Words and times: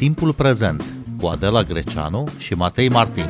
Timpul 0.00 0.32
prezent 0.32 0.84
cu 1.20 1.26
Adela 1.26 1.62
Greceanu 1.62 2.28
și 2.38 2.54
Matei 2.54 2.88
Martin. 2.88 3.24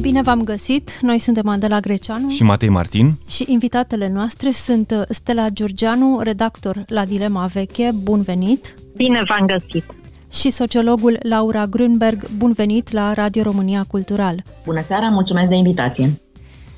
Bine 0.00 0.22
v-am 0.22 0.42
găsit! 0.44 0.98
Noi 1.00 1.18
suntem 1.18 1.48
Adela 1.48 1.80
Greceanu 1.80 2.28
și 2.28 2.42
Matei 2.42 2.68
Martin 2.68 3.12
și 3.28 3.44
invitatele 3.48 4.08
noastre 4.08 4.50
sunt 4.50 5.06
Stella 5.08 5.48
Giurgianu, 5.48 6.20
redactor 6.22 6.84
la 6.86 7.04
Dilema 7.04 7.46
Veche. 7.46 7.90
Bun 8.02 8.22
venit! 8.22 8.74
Bine 8.96 9.22
v-am 9.28 9.46
găsit! 9.46 9.84
și 10.32 10.50
sociologul 10.50 11.18
Laura 11.22 11.66
Grünberg. 11.66 12.28
Bun 12.36 12.52
venit 12.52 12.90
la 12.90 13.12
Radio 13.12 13.42
România 13.42 13.84
Cultural! 13.88 14.42
Bună 14.64 14.80
seara, 14.80 15.08
mulțumesc 15.08 15.48
de 15.48 15.54
invitație! 15.54 16.21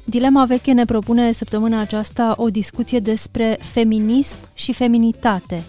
Dilema 0.06 0.44
veche 0.44 0.72
ne 0.72 0.84
propune 0.84 1.32
săptămâna 1.32 1.80
aceasta 1.80 2.34
o 2.36 2.48
discuție 2.48 2.98
despre 2.98 3.56
feminism 3.60 4.38
și 4.54 4.72
feminitate. 4.72 5.62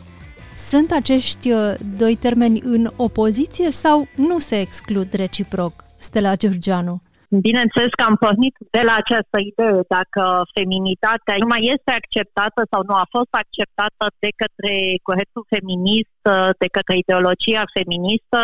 Sunt 0.56 0.92
acești 0.92 1.52
uh, 1.52 1.74
doi 1.98 2.16
termeni 2.16 2.62
în 2.64 2.90
opoziție 2.96 3.72
sau 3.72 4.08
nu 4.16 4.38
se 4.38 4.60
exclud 4.60 5.14
reciproc? 5.14 5.74
Stella 5.98 6.36
Giurgianu. 6.36 7.02
Bineînțeles 7.30 7.92
că 7.98 8.04
am 8.04 8.16
pornit 8.16 8.56
de 8.72 8.82
la 8.90 8.96
această 8.96 9.38
idee, 9.50 9.80
dacă 9.98 10.24
feminitatea 10.54 11.36
nu 11.40 11.48
mai 11.48 11.62
este 11.74 11.92
acceptată 11.92 12.62
sau 12.72 12.82
nu 12.88 12.96
a 13.04 13.08
fost 13.16 13.34
acceptată 13.44 14.06
de 14.24 14.30
către 14.42 14.74
corectul 15.10 15.44
feminist, 15.54 16.22
de 16.62 16.68
către 16.76 16.96
ideologia 16.98 17.64
feministă, 17.78 18.40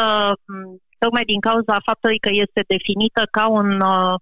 tocmai 1.03 1.25
din 1.31 1.39
cauza 1.39 1.85
faptului 1.89 2.19
că 2.25 2.29
este 2.43 2.61
definită 2.73 3.21
ca 3.37 3.45
un 3.59 3.69
uh, 3.81 4.13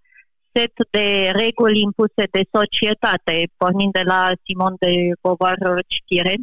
set 0.60 0.76
de 0.98 1.08
reguli 1.42 1.80
impuse 1.88 2.24
de 2.36 2.44
societate, 2.58 3.36
pornind 3.58 3.94
de 4.00 4.06
la 4.14 4.22
Simon 4.44 4.76
de 4.84 4.94
Beauvoir 5.22 5.60
citire 5.94 6.36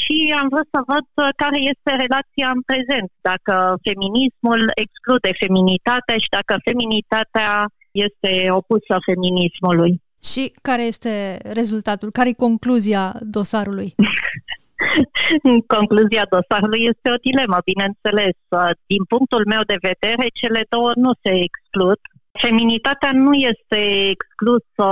și 0.00 0.16
am 0.40 0.46
vrut 0.52 0.68
să 0.74 0.80
văd 0.92 1.06
uh, 1.14 1.28
care 1.42 1.58
este 1.72 1.90
relația 2.04 2.48
în 2.56 2.62
prezent, 2.70 3.10
dacă 3.30 3.54
feminismul 3.88 4.60
exclude 4.84 5.30
feminitatea 5.44 6.16
și 6.22 6.28
dacă 6.36 6.52
feminitatea 6.68 7.50
este 8.06 8.32
opusă 8.60 8.94
feminismului. 9.08 9.92
Și 10.30 10.42
care 10.68 10.82
este 10.92 11.12
rezultatul? 11.60 12.10
Care 12.18 12.28
e 12.28 12.46
concluzia 12.48 13.04
dosarului? 13.20 13.94
Concluzia 15.76 16.24
dosarului 16.34 16.82
este 16.92 17.08
o 17.14 17.22
dilemă, 17.26 17.58
bineînțeles. 17.70 18.36
Uh, 18.48 18.70
din 18.92 19.02
punctul 19.12 19.42
meu 19.52 19.62
de 19.72 19.78
vedere, 19.88 20.26
cele 20.40 20.62
două 20.74 20.90
nu 21.04 21.12
se 21.22 21.32
exclud, 21.46 22.00
Feminitatea 22.38 23.12
nu 23.12 23.32
este 23.32 24.08
exclusă 24.08 24.88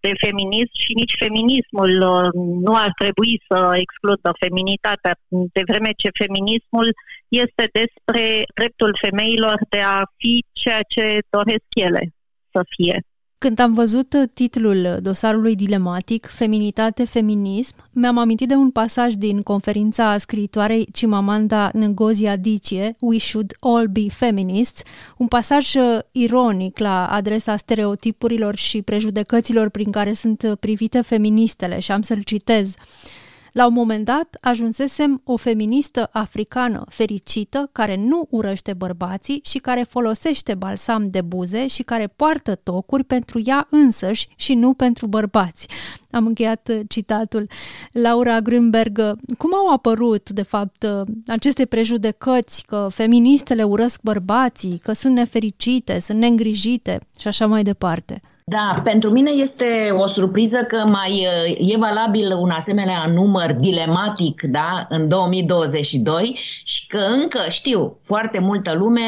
de 0.00 0.12
feminism 0.18 0.72
și 0.78 0.92
nici 0.94 1.14
feminismul 1.18 1.90
uh, 2.00 2.28
nu 2.66 2.74
ar 2.74 2.92
trebui 2.98 3.42
să 3.48 3.70
excludă 3.74 4.32
feminitatea, 4.38 5.14
de 5.28 5.62
vreme 5.66 5.90
ce 5.96 6.08
feminismul 6.22 6.88
este 7.28 7.68
despre 7.72 8.42
dreptul 8.54 8.98
femeilor 9.00 9.56
de 9.68 9.80
a 9.80 10.02
fi 10.16 10.44
ceea 10.52 10.82
ce 10.88 11.18
doresc 11.30 11.68
ele 11.74 12.14
să 12.52 12.60
fie. 12.76 13.04
Când 13.46 13.58
am 13.58 13.74
văzut 13.74 14.12
uh, 14.12 14.28
titlul 14.34 14.98
dosarului 15.02 15.56
dilematic, 15.56 16.26
Feminitate, 16.26 17.04
Feminism, 17.04 17.74
mi-am 17.92 18.18
amintit 18.18 18.48
de 18.48 18.54
un 18.54 18.70
pasaj 18.70 19.14
din 19.14 19.42
conferința 19.42 20.18
scriitoarei 20.18 20.88
Chimamanda 20.92 21.70
Ngozi 21.74 22.26
Adichie, 22.26 22.96
We 22.98 23.18
Should 23.18 23.56
All 23.60 23.86
Be 23.86 24.08
Feminists, 24.08 24.82
un 25.16 25.26
pasaj 25.26 25.74
uh, 25.74 25.98
ironic 26.12 26.78
la 26.78 27.08
adresa 27.08 27.56
stereotipurilor 27.56 28.56
și 28.56 28.82
prejudecăților 28.82 29.68
prin 29.68 29.90
care 29.90 30.12
sunt 30.12 30.42
uh, 30.42 30.52
privite 30.60 31.00
feministele 31.00 31.78
și 31.78 31.92
am 31.92 32.02
să-l 32.02 32.22
citez. 32.22 32.74
La 33.52 33.66
un 33.66 33.72
moment 33.72 34.04
dat, 34.04 34.36
ajunsesem 34.40 35.20
o 35.24 35.36
feministă 35.36 36.08
africană 36.12 36.84
fericită 36.88 37.68
care 37.72 37.96
nu 37.96 38.26
urăște 38.30 38.72
bărbații 38.72 39.40
și 39.44 39.58
care 39.58 39.86
folosește 39.88 40.54
balsam 40.54 41.08
de 41.10 41.20
buze 41.20 41.66
și 41.66 41.82
care 41.82 42.06
poartă 42.06 42.54
tocuri 42.54 43.04
pentru 43.04 43.40
ea 43.44 43.66
însăși 43.70 44.28
și 44.36 44.54
nu 44.54 44.72
pentru 44.74 45.06
bărbați. 45.06 45.66
Am 46.10 46.26
încheiat 46.26 46.68
uh, 46.68 46.80
citatul. 46.88 47.46
Laura 47.92 48.40
Grünberg, 48.40 48.98
cum 49.38 49.54
au 49.54 49.72
apărut, 49.72 50.30
de 50.30 50.42
fapt, 50.42 50.82
uh, 50.82 51.06
aceste 51.26 51.66
prejudecăți 51.66 52.64
că 52.66 52.88
feministele 52.90 53.62
urăsc 53.62 54.00
bărbații, 54.02 54.78
că 54.78 54.92
sunt 54.92 55.14
nefericite, 55.14 55.98
sunt 55.98 56.18
neîngrijite 56.18 57.00
și 57.18 57.28
așa 57.28 57.46
mai 57.46 57.62
departe? 57.62 58.20
Da, 58.50 58.80
pentru 58.84 59.10
mine 59.10 59.30
este 59.30 59.64
o 59.98 60.06
surpriză 60.06 60.58
că 60.58 60.76
mai 60.86 61.26
uh, 61.48 61.72
e 61.72 61.76
valabil 61.76 62.32
un 62.32 62.50
asemenea 62.50 63.06
număr 63.06 63.52
dilematic 63.52 64.42
da, 64.42 64.86
în 64.88 65.08
2022 65.08 66.38
și 66.64 66.86
că 66.86 66.98
încă 67.22 67.38
știu, 67.48 67.98
foarte 68.02 68.38
multă 68.38 68.72
lume 68.72 69.00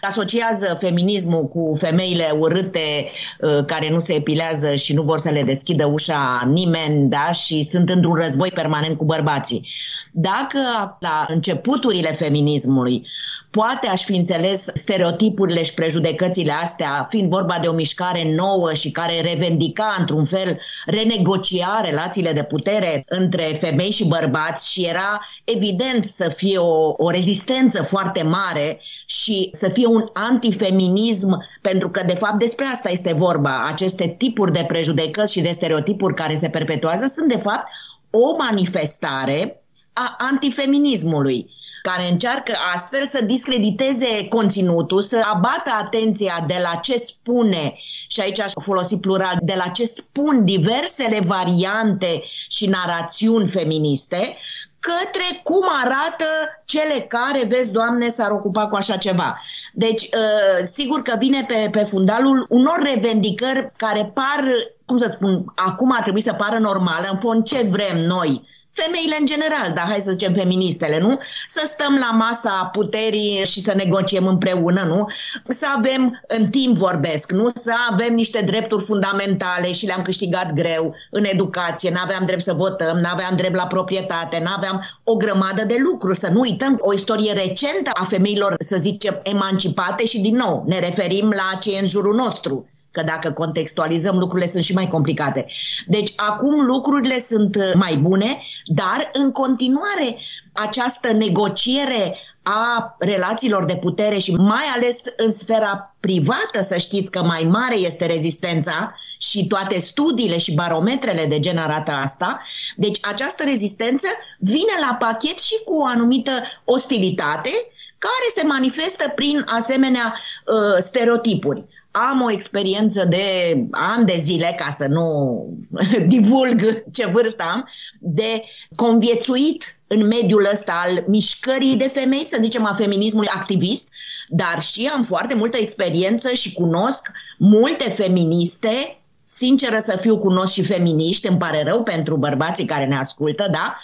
asociază 0.00 0.76
feminismul 0.78 1.48
cu 1.48 1.74
femeile 1.78 2.24
urâte 2.38 3.10
uh, 3.40 3.64
care 3.64 3.90
nu 3.90 4.00
se 4.00 4.14
epilează 4.14 4.74
și 4.74 4.92
nu 4.94 5.02
vor 5.02 5.18
să 5.18 5.30
le 5.30 5.42
deschidă 5.42 5.86
ușa 5.86 6.42
nimeni 6.46 7.08
da, 7.08 7.32
și 7.32 7.62
sunt 7.62 7.88
într-un 7.88 8.14
război 8.14 8.50
permanent 8.50 8.96
cu 8.96 9.04
bărbații. 9.04 9.68
Dacă 10.12 10.58
la 11.00 11.26
începuturile 11.28 12.12
feminismului 12.12 13.06
poate 13.50 13.88
aș 13.88 14.04
fi 14.04 14.16
înțeles 14.16 14.70
stereotipurile 14.74 15.62
și 15.62 15.74
prejudecățile 15.74 16.52
astea, 16.52 17.06
fiind 17.08 17.28
vorba 17.28 17.58
de 17.60 17.66
o 17.66 17.72
mișcare 17.72 18.34
nouă 18.34 18.74
și 18.74 18.90
care 18.90 19.20
revendica 19.20 19.96
într-un 19.98 20.24
fel 20.24 20.60
renegocia 20.86 21.80
relațiile 21.84 22.32
de 22.32 22.42
putere 22.42 23.04
între 23.08 23.42
femei 23.42 23.90
și 23.90 24.06
bărbați 24.06 24.72
și 24.72 24.86
era 24.86 25.20
evident 25.44 26.04
să 26.04 26.28
fie 26.28 26.58
o, 26.58 26.94
o 26.96 27.10
rezistență 27.10 27.82
foarte 27.82 28.22
mare 28.22 28.80
și 29.06 29.48
să 29.52 29.68
fie 29.68 29.86
un 29.86 30.04
antifeminism, 30.12 31.38
pentru 31.62 31.90
că 31.90 32.02
de 32.06 32.14
fapt 32.14 32.38
despre 32.38 32.64
asta 32.64 32.90
este 32.90 33.12
vorba. 33.12 33.64
Aceste 33.66 34.14
tipuri 34.18 34.52
de 34.52 34.64
prejudecăți 34.68 35.32
și 35.32 35.40
de 35.40 35.50
stereotipuri 35.50 36.14
care 36.14 36.34
se 36.34 36.48
perpetuează 36.48 37.06
sunt 37.06 37.28
de 37.28 37.38
fapt 37.38 37.66
o 38.10 38.36
manifestare 38.36 39.59
a 39.92 40.16
antifeminismului 40.18 41.58
care 41.82 42.10
încearcă 42.10 42.52
astfel 42.74 43.06
să 43.06 43.24
discrediteze 43.24 44.28
conținutul, 44.28 45.02
să 45.02 45.20
abată 45.32 45.70
atenția 45.82 46.44
de 46.46 46.56
la 46.62 46.78
ce 46.78 46.98
spune, 46.98 47.74
și 48.08 48.20
aici 48.20 48.40
aș 48.40 48.52
folosi 48.60 48.98
plural, 48.98 49.38
de 49.42 49.54
la 49.56 49.68
ce 49.68 49.84
spun 49.84 50.44
diversele 50.44 51.20
variante 51.20 52.22
și 52.48 52.66
narațiuni 52.66 53.48
feministe, 53.48 54.36
către 54.80 55.40
cum 55.42 55.64
arată 55.84 56.24
cele 56.64 57.00
care, 57.00 57.44
vezi, 57.48 57.72
Doamne, 57.72 58.08
s-ar 58.08 58.30
ocupa 58.30 58.66
cu 58.66 58.76
așa 58.76 58.96
ceva. 58.96 59.40
Deci, 59.72 60.02
uh, 60.02 60.60
sigur 60.62 61.02
că 61.02 61.14
vine 61.18 61.44
pe, 61.48 61.68
pe 61.70 61.84
fundalul 61.84 62.46
unor 62.48 62.80
revendicări 62.94 63.72
care 63.76 64.10
par, 64.14 64.44
cum 64.86 64.96
să 64.96 65.08
spun, 65.08 65.44
acum 65.54 65.92
ar 65.92 66.02
trebui 66.02 66.20
să 66.20 66.32
pară 66.32 66.58
normale, 66.58 67.08
în 67.12 67.18
fond 67.18 67.44
ce 67.44 67.62
vrem 67.70 67.98
noi 67.98 68.48
femeile 68.72 69.16
în 69.20 69.26
general, 69.26 69.72
dar 69.74 69.84
hai 69.88 70.00
să 70.00 70.10
zicem 70.10 70.32
feministele, 70.32 70.98
nu? 70.98 71.18
Să 71.48 71.62
stăm 71.64 71.94
la 71.94 72.10
masa 72.16 72.68
puterii 72.72 73.42
și 73.44 73.60
să 73.60 73.72
negociem 73.76 74.26
împreună, 74.26 74.82
nu? 74.82 75.06
Să 75.48 75.66
avem, 75.76 76.22
în 76.26 76.50
timp 76.50 76.76
vorbesc, 76.76 77.32
nu? 77.32 77.50
Să 77.54 77.72
avem 77.90 78.14
niște 78.14 78.40
drepturi 78.40 78.84
fundamentale 78.84 79.72
și 79.72 79.86
le-am 79.86 80.02
câștigat 80.02 80.52
greu 80.52 80.94
în 81.10 81.24
educație, 81.24 81.90
n-aveam 81.90 82.26
drept 82.26 82.42
să 82.42 82.52
votăm, 82.52 82.98
n-aveam 82.98 83.36
drept 83.36 83.54
la 83.54 83.66
proprietate, 83.66 84.40
n-aveam 84.44 85.00
o 85.04 85.16
grămadă 85.16 85.64
de 85.64 85.76
lucruri. 85.78 86.18
Să 86.18 86.28
nu 86.32 86.40
uităm 86.40 86.78
o 86.80 86.92
istorie 86.92 87.32
recentă 87.32 87.90
a 87.92 88.04
femeilor, 88.04 88.54
să 88.58 88.76
zicem, 88.80 89.20
emancipate 89.22 90.04
și 90.04 90.20
din 90.20 90.36
nou 90.36 90.64
ne 90.66 90.78
referim 90.78 91.28
la 91.28 91.58
ce 91.58 91.76
e 91.76 91.80
în 91.80 91.86
jurul 91.86 92.14
nostru 92.14 92.68
că 92.90 93.02
dacă 93.02 93.30
contextualizăm 93.32 94.18
lucrurile 94.18 94.48
sunt 94.48 94.64
și 94.64 94.74
mai 94.74 94.88
complicate. 94.88 95.46
Deci 95.86 96.12
acum 96.16 96.64
lucrurile 96.64 97.18
sunt 97.18 97.56
uh, 97.56 97.72
mai 97.74 97.96
bune, 97.96 98.42
dar 98.64 99.10
în 99.12 99.32
continuare 99.32 100.16
această 100.52 101.12
negociere 101.12 102.18
a 102.42 102.96
relațiilor 102.98 103.64
de 103.64 103.76
putere 103.76 104.18
și 104.18 104.34
mai 104.34 104.64
ales 104.74 105.04
în 105.16 105.32
sfera 105.32 105.96
privată, 106.00 106.62
să 106.62 106.78
știți 106.78 107.10
că 107.10 107.22
mai 107.22 107.42
mare 107.50 107.76
este 107.76 108.06
rezistența 108.06 108.94
și 109.18 109.46
toate 109.46 109.78
studiile 109.78 110.38
și 110.38 110.54
barometrele 110.54 111.26
de 111.26 111.38
gen 111.38 111.58
arată 111.58 111.90
asta. 111.90 112.42
Deci 112.76 112.98
această 113.02 113.44
rezistență 113.44 114.06
vine 114.38 114.72
la 114.80 114.96
pachet 114.98 115.38
și 115.38 115.54
cu 115.64 115.74
o 115.74 115.84
anumită 115.84 116.30
ostilitate 116.64 117.50
care 117.98 118.26
se 118.34 118.42
manifestă 118.42 119.12
prin 119.14 119.44
asemenea 119.46 120.14
uh, 120.14 120.76
stereotipuri 120.78 121.64
am 121.90 122.22
o 122.22 122.30
experiență 122.30 123.04
de 123.04 123.56
ani 123.70 124.06
de 124.06 124.16
zile, 124.18 124.54
ca 124.56 124.74
să 124.76 124.86
nu 124.86 125.46
divulg 126.06 126.82
ce 126.92 127.06
vârstă 127.06 127.42
am, 127.42 127.68
de 127.98 128.42
conviețuit 128.76 129.80
în 129.86 130.06
mediul 130.06 130.48
ăsta 130.52 130.82
al 130.84 131.04
mișcării 131.06 131.76
de 131.76 131.88
femei, 131.88 132.24
să 132.24 132.36
zicem, 132.40 132.64
a 132.64 132.74
feminismului 132.74 133.28
activist, 133.28 133.88
dar 134.28 134.60
și 134.60 134.90
am 134.94 135.02
foarte 135.02 135.34
multă 135.34 135.56
experiență 135.56 136.32
și 136.32 136.52
cunosc 136.52 137.10
multe 137.38 137.90
feministe 137.90 139.00
sinceră 139.24 139.78
să 139.78 139.96
fiu, 139.96 140.18
cunosc 140.18 140.52
și 140.52 140.62
feminiști, 140.62 141.28
îmi 141.28 141.38
pare 141.38 141.62
rău 141.62 141.82
pentru 141.82 142.16
bărbații 142.16 142.64
care 142.64 142.86
ne 142.86 142.96
ascultă, 142.96 143.48
da? 143.50 143.76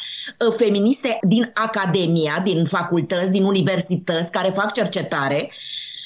Uh, 0.46 0.54
feministe 0.56 1.18
din 1.22 1.50
academia, 1.54 2.40
din 2.44 2.64
facultăți, 2.64 3.30
din 3.30 3.44
universități, 3.44 4.32
care 4.32 4.50
fac 4.50 4.72
cercetare 4.72 5.50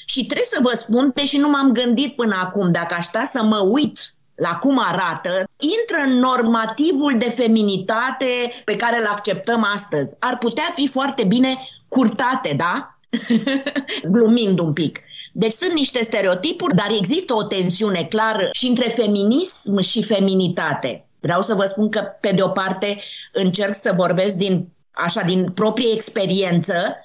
și 0.05 0.25
trebuie 0.25 0.47
să 0.47 0.59
vă 0.61 0.75
spun, 0.75 1.11
deși 1.15 1.37
nu 1.37 1.49
m-am 1.49 1.71
gândit 1.71 2.15
până 2.15 2.35
acum, 2.41 2.71
dacă 2.71 2.93
aș 2.97 3.05
sta 3.05 3.23
să 3.23 3.43
mă 3.43 3.57
uit 3.57 4.13
la 4.35 4.55
cum 4.55 4.79
arată, 4.79 5.43
intră 5.57 5.97
în 6.05 6.17
normativul 6.17 7.15
de 7.17 7.29
feminitate 7.29 8.61
pe 8.65 8.75
care 8.75 8.99
îl 8.99 9.05
acceptăm 9.05 9.67
astăzi. 9.73 10.15
Ar 10.19 10.37
putea 10.37 10.71
fi 10.75 10.87
foarte 10.87 11.23
bine 11.23 11.57
curtate, 11.87 12.53
da? 12.57 12.99
Glumind 14.11 14.59
un 14.59 14.73
pic. 14.73 14.99
Deci 15.33 15.51
sunt 15.51 15.71
niște 15.71 16.03
stereotipuri, 16.03 16.75
dar 16.75 16.91
există 16.97 17.33
o 17.33 17.43
tensiune 17.43 18.03
clară 18.03 18.49
și 18.51 18.67
între 18.67 18.89
feminism 18.89 19.79
și 19.79 20.03
feminitate. 20.03 21.05
Vreau 21.19 21.41
să 21.41 21.53
vă 21.53 21.65
spun 21.65 21.89
că, 21.89 21.99
pe 21.99 22.31
de 22.31 22.41
o 22.41 22.47
parte, 22.47 23.01
încerc 23.33 23.73
să 23.75 23.93
vorbesc 23.95 24.37
din, 24.37 24.67
așa, 24.91 25.21
din 25.21 25.51
proprie 25.51 25.93
experiență, 25.93 26.95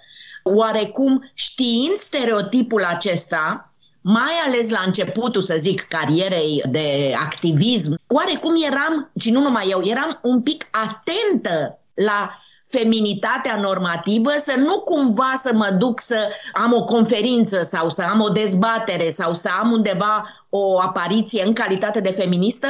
oarecum 0.55 1.31
știind 1.35 1.97
stereotipul 1.97 2.85
acesta, 2.85 3.73
mai 4.01 4.33
ales 4.47 4.71
la 4.71 4.83
începutul, 4.87 5.43
să 5.43 5.55
zic, 5.59 5.81
carierei 5.89 6.63
de 6.71 7.15
activism, 7.19 8.01
oarecum 8.07 8.55
eram, 8.67 9.11
și 9.21 9.31
nu 9.31 9.41
numai 9.41 9.67
eu, 9.71 9.83
eram 9.85 10.19
un 10.23 10.43
pic 10.43 10.67
atentă 10.71 11.79
la 11.95 12.41
feminitatea 12.69 13.57
normativă, 13.57 14.31
să 14.39 14.55
nu 14.59 14.81
cumva 14.81 15.33
să 15.37 15.51
mă 15.55 15.77
duc 15.79 16.01
să 16.01 16.29
am 16.53 16.73
o 16.73 16.85
conferință 16.85 17.63
sau 17.63 17.89
să 17.89 18.03
am 18.03 18.21
o 18.21 18.29
dezbatere 18.29 19.09
sau 19.09 19.33
să 19.33 19.51
am 19.61 19.73
undeva 19.73 20.45
o 20.49 20.81
apariție 20.81 21.45
în 21.45 21.53
calitate 21.53 22.01
de 22.01 22.11
feministă 22.11 22.67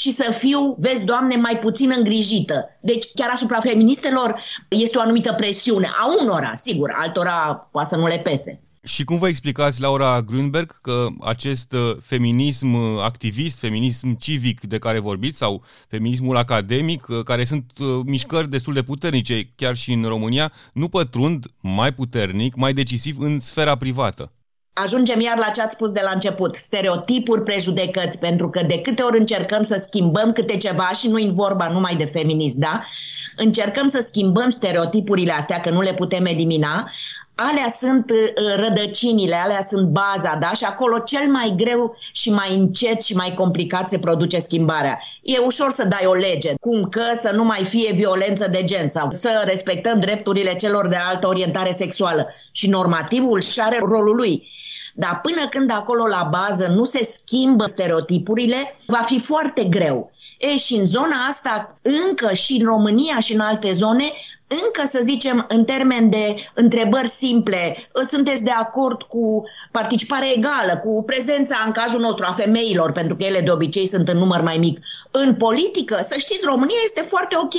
și 0.00 0.10
să 0.10 0.36
fiu, 0.38 0.76
vezi, 0.78 1.04
Doamne, 1.04 1.36
mai 1.36 1.58
puțin 1.58 1.92
îngrijită. 1.96 2.78
Deci 2.80 3.06
chiar 3.14 3.30
asupra 3.32 3.60
feministelor 3.60 4.40
este 4.68 4.98
o 4.98 5.00
anumită 5.00 5.32
presiune, 5.32 5.86
a 5.86 6.06
unora, 6.20 6.54
sigur, 6.54 6.92
altora 6.96 7.68
poate 7.72 7.88
să 7.88 7.96
nu 7.96 8.06
le 8.06 8.18
pese. 8.18 8.62
Și 8.82 9.04
cum 9.04 9.18
vă 9.18 9.28
explicați, 9.28 9.80
Laura 9.80 10.22
Grünberg, 10.22 10.80
că 10.80 11.06
acest 11.20 11.72
uh, 11.72 11.96
feminism 12.02 12.74
uh, 12.74 13.02
activist, 13.02 13.58
feminism 13.58 14.16
civic 14.16 14.60
de 14.60 14.78
care 14.78 14.98
vorbiți, 14.98 15.38
sau 15.38 15.64
feminismul 15.88 16.36
academic, 16.36 17.06
uh, 17.08 17.22
care 17.24 17.44
sunt 17.44 17.72
mișcări 18.04 18.50
destul 18.50 18.74
de 18.74 18.82
puternice, 18.82 19.50
chiar 19.56 19.76
și 19.76 19.92
în 19.92 20.04
România, 20.04 20.52
nu 20.72 20.88
pătrund 20.88 21.46
mai 21.60 21.94
puternic, 21.94 22.54
mai 22.54 22.72
decisiv 22.72 23.18
în 23.18 23.38
sfera 23.38 23.76
privată? 23.76 24.32
Ajungem 24.84 25.20
iar 25.20 25.38
la 25.38 25.48
ce 25.48 25.60
ați 25.60 25.74
spus 25.74 25.90
de 25.90 26.00
la 26.04 26.10
început, 26.14 26.54
stereotipuri, 26.54 27.42
prejudecăți, 27.42 28.18
pentru 28.18 28.50
că 28.50 28.62
de 28.66 28.80
câte 28.80 29.02
ori 29.02 29.18
încercăm 29.18 29.62
să 29.62 29.78
schimbăm 29.78 30.32
câte 30.32 30.56
ceva 30.56 30.90
și 30.94 31.08
nu 31.08 31.14
în 31.14 31.34
vorba 31.34 31.68
numai 31.68 31.94
de 31.94 32.04
feminism, 32.04 32.58
da? 32.58 32.80
Încercăm 33.36 33.88
să 33.88 34.00
schimbăm 34.00 34.50
stereotipurile 34.50 35.32
astea, 35.32 35.60
că 35.60 35.70
nu 35.70 35.80
le 35.80 35.94
putem 35.94 36.24
elimina, 36.24 36.90
alea 37.34 37.68
sunt 37.78 38.10
uh, 38.10 38.54
rădăcinile, 38.56 39.34
alea 39.34 39.62
sunt 39.62 39.88
baza, 39.88 40.36
da? 40.40 40.52
Și 40.52 40.64
acolo 40.64 40.98
cel 40.98 41.30
mai 41.30 41.54
greu 41.56 41.96
și 42.12 42.30
mai 42.30 42.56
încet 42.56 43.02
și 43.02 43.14
mai 43.14 43.34
complicat 43.34 43.88
se 43.88 43.98
produce 43.98 44.38
schimbarea. 44.38 44.98
E 45.22 45.38
ușor 45.38 45.70
să 45.70 45.84
dai 45.84 46.06
o 46.06 46.14
lege, 46.14 46.54
cum 46.60 46.88
că 46.88 47.02
să 47.16 47.32
nu 47.34 47.44
mai 47.44 47.64
fie 47.64 47.92
violență 47.92 48.48
de 48.50 48.64
gen 48.64 48.88
sau 48.88 49.10
să 49.10 49.42
respectăm 49.44 50.00
drepturile 50.00 50.54
celor 50.54 50.88
de 50.88 50.96
altă 50.96 51.26
orientare 51.26 51.70
sexuală. 51.70 52.26
Și 52.52 52.68
normativul 52.68 53.40
și 53.40 53.60
are 53.60 53.78
rolul 53.82 54.16
lui. 54.16 54.48
Dar 54.94 55.20
până 55.22 55.48
când 55.48 55.70
acolo 55.70 56.06
la 56.06 56.28
bază 56.30 56.66
nu 56.66 56.84
se 56.84 57.04
schimbă 57.04 57.64
stereotipurile, 57.64 58.56
va 58.86 58.98
fi 58.98 59.18
foarte 59.18 59.64
greu. 59.64 60.10
E, 60.38 60.58
și 60.58 60.74
în 60.74 60.84
zona 60.84 61.16
asta, 61.28 61.78
încă 61.82 62.34
și 62.34 62.52
în 62.52 62.66
România 62.66 63.20
și 63.20 63.34
în 63.34 63.40
alte 63.40 63.72
zone, 63.72 64.12
încă 64.64 64.86
să 64.86 65.00
zicem 65.02 65.44
în 65.48 65.64
termen 65.64 66.10
de 66.10 66.36
întrebări 66.54 67.08
simple, 67.08 67.90
sunteți 68.04 68.44
de 68.44 68.50
acord 68.50 69.02
cu 69.02 69.42
participare 69.70 70.26
egală, 70.36 70.80
cu 70.84 71.02
prezența 71.02 71.62
în 71.66 71.72
cazul 71.72 72.00
nostru 72.00 72.24
a 72.28 72.32
femeilor, 72.32 72.92
pentru 72.92 73.16
că 73.16 73.24
ele 73.24 73.40
de 73.40 73.50
obicei 73.50 73.86
sunt 73.86 74.08
în 74.08 74.18
număr 74.18 74.40
mai 74.40 74.58
mic, 74.58 74.78
în 75.10 75.34
politică, 75.34 75.98
să 76.02 76.18
știți, 76.18 76.44
România 76.44 76.78
este 76.84 77.00
foarte 77.00 77.36
ok. 77.36 77.54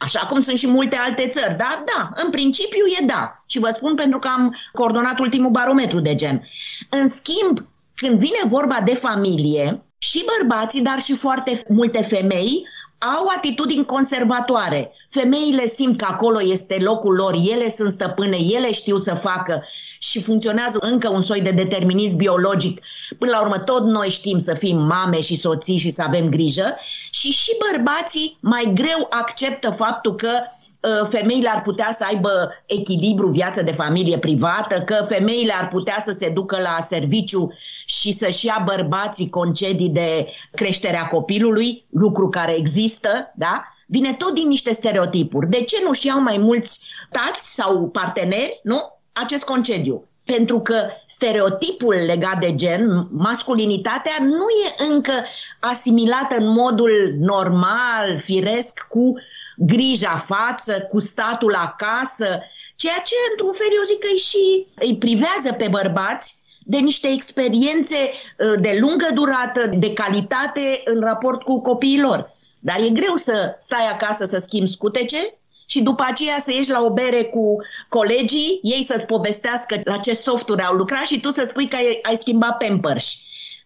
Așa 0.00 0.26
cum 0.26 0.40
sunt 0.40 0.58
și 0.58 0.66
multe 0.66 0.96
alte 0.96 1.28
țări, 1.28 1.56
da? 1.56 1.82
Da, 1.96 2.10
în 2.24 2.30
principiu 2.30 2.84
e 3.00 3.04
da. 3.04 3.42
Și 3.46 3.58
vă 3.58 3.70
spun 3.70 3.94
pentru 3.94 4.18
că 4.18 4.28
am 4.36 4.56
coordonat 4.72 5.18
ultimul 5.18 5.50
barometru 5.50 6.00
de 6.00 6.14
gen. 6.14 6.48
În 6.90 7.08
schimb, 7.08 7.66
când 7.94 8.18
vine 8.18 8.40
vorba 8.46 8.80
de 8.84 8.94
familie, 8.94 9.82
și 10.02 10.24
bărbații, 10.38 10.80
dar 10.80 11.00
și 11.00 11.14
foarte 11.14 11.60
multe 11.68 12.02
femei 12.02 12.66
au 13.00 13.26
atitudini 13.36 13.84
conservatoare. 13.84 14.92
Femeile 15.08 15.66
simt 15.66 15.98
că 15.98 16.06
acolo 16.08 16.42
este 16.42 16.78
locul 16.80 17.14
lor, 17.14 17.34
ele 17.52 17.70
sunt 17.70 17.90
stăpâne, 17.90 18.36
ele 18.36 18.72
știu 18.72 18.98
să 18.98 19.14
facă 19.14 19.64
și 19.98 20.20
funcționează 20.20 20.78
încă 20.80 21.08
un 21.08 21.22
soi 21.22 21.40
de 21.40 21.50
determinism 21.50 22.16
biologic. 22.16 22.80
Până 23.18 23.30
la 23.30 23.40
urmă, 23.40 23.58
tot 23.58 23.84
noi 23.84 24.08
știm 24.08 24.38
să 24.38 24.54
fim 24.54 24.76
mame 24.76 25.20
și 25.20 25.36
soții 25.36 25.78
și 25.78 25.90
să 25.90 26.02
avem 26.02 26.28
grijă 26.28 26.76
și 27.10 27.30
și 27.30 27.50
bărbații 27.70 28.38
mai 28.40 28.70
greu 28.74 29.06
acceptă 29.10 29.70
faptul 29.70 30.14
că 30.14 30.28
Uh, 30.28 30.59
femeile 31.08 31.48
ar 31.48 31.62
putea 31.62 31.92
să 31.92 32.04
aibă 32.08 32.52
echilibru 32.66 33.28
viață 33.28 33.62
de 33.62 33.72
familie 33.72 34.18
privată, 34.18 34.80
că 34.82 35.04
femeile 35.08 35.52
ar 35.52 35.68
putea 35.68 35.96
să 36.00 36.12
se 36.12 36.28
ducă 36.28 36.60
la 36.60 36.78
serviciu 36.80 37.52
și 37.86 38.12
să-și 38.12 38.46
ia 38.46 38.62
bărbații 38.64 39.30
concedii 39.30 39.88
de 39.88 40.28
creșterea 40.54 41.06
copilului, 41.06 41.84
lucru 41.90 42.28
care 42.28 42.56
există, 42.56 43.32
da? 43.34 43.64
Vine 43.86 44.12
tot 44.12 44.34
din 44.34 44.48
niște 44.48 44.72
stereotipuri. 44.72 45.50
De 45.50 45.62
ce 45.62 45.76
nu-și 45.84 46.06
iau 46.06 46.20
mai 46.20 46.38
mulți 46.38 46.88
tați 47.10 47.54
sau 47.54 47.88
parteneri, 47.88 48.60
nu? 48.62 48.80
Acest 49.12 49.44
concediu 49.44 50.09
pentru 50.36 50.60
că 50.60 50.90
stereotipul 51.06 51.94
legat 51.94 52.38
de 52.38 52.54
gen, 52.54 53.08
masculinitatea, 53.10 54.12
nu 54.20 54.46
e 54.66 54.92
încă 54.92 55.12
asimilată 55.60 56.36
în 56.38 56.48
modul 56.48 57.14
normal, 57.18 58.18
firesc, 58.18 58.86
cu 58.88 59.14
grija 59.56 60.16
față, 60.16 60.80
cu 60.90 61.00
statul 61.00 61.54
acasă, 61.54 62.40
ceea 62.76 63.02
ce, 63.04 63.14
într-un 63.30 63.52
fel, 63.52 63.66
eu 63.76 63.84
zic 63.86 63.98
că 63.98 64.08
îi 64.12 64.18
și 64.18 64.66
îi 64.74 64.98
privează 64.98 65.52
pe 65.52 65.68
bărbați 65.70 66.42
de 66.64 66.78
niște 66.78 67.08
experiențe 67.08 67.96
ă, 68.40 68.56
de 68.56 68.76
lungă 68.80 69.08
durată, 69.14 69.66
de 69.66 69.92
calitate 69.92 70.80
în 70.84 71.00
raport 71.00 71.42
cu 71.42 71.60
copiilor. 71.60 72.38
Dar 72.58 72.80
e 72.80 72.88
greu 72.88 73.16
să 73.16 73.54
stai 73.58 73.86
acasă 73.92 74.24
să 74.24 74.38
schimbi 74.38 74.70
scutece 74.70 75.39
și 75.70 75.80
după 75.82 76.04
aceea 76.06 76.38
să 76.38 76.52
ieși 76.52 76.70
la 76.70 76.82
o 76.82 76.92
bere 76.92 77.22
cu 77.22 77.56
colegii, 77.88 78.60
ei 78.62 78.82
să-ți 78.82 79.06
povestească 79.06 79.80
la 79.84 79.96
ce 79.96 80.14
softuri 80.14 80.62
au 80.62 80.74
lucrat 80.74 81.04
și 81.04 81.20
tu 81.20 81.30
să 81.30 81.44
spui 81.46 81.68
că 81.68 81.76
ai, 81.76 81.98
ai 82.02 82.16
schimbat 82.16 82.56
Pampers. 82.56 83.14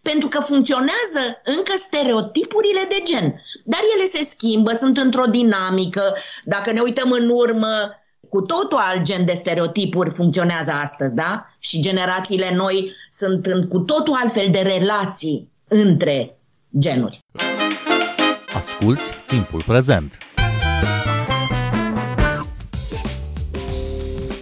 Pentru 0.01 0.27
că 0.27 0.39
funcționează 0.39 1.21
încă 1.43 1.71
stereotipurile 1.75 2.85
de 2.89 3.01
gen. 3.03 3.41
Dar 3.63 3.79
ele 3.95 4.05
se 4.05 4.23
schimbă, 4.23 4.71
sunt 4.71 4.97
într-o 4.97 5.25
dinamică. 5.25 6.15
Dacă 6.43 6.71
ne 6.71 6.81
uităm 6.81 7.11
în 7.11 7.29
urmă, 7.29 7.75
cu 8.29 8.41
totul 8.41 8.77
alt 8.77 9.01
gen 9.01 9.25
de 9.25 9.33
stereotipuri 9.33 10.09
funcționează 10.09 10.71
astăzi, 10.71 11.15
da? 11.15 11.45
Și 11.59 11.81
generațiile 11.81 12.55
noi 12.55 12.91
sunt 13.09 13.45
în 13.45 13.67
cu 13.67 13.79
totul 13.79 14.17
altfel 14.21 14.47
de 14.51 14.59
relații 14.59 15.51
între 15.67 16.37
genuri. 16.77 17.19
Asculți 18.53 19.09
timpul 19.27 19.61
prezent! 19.65 20.17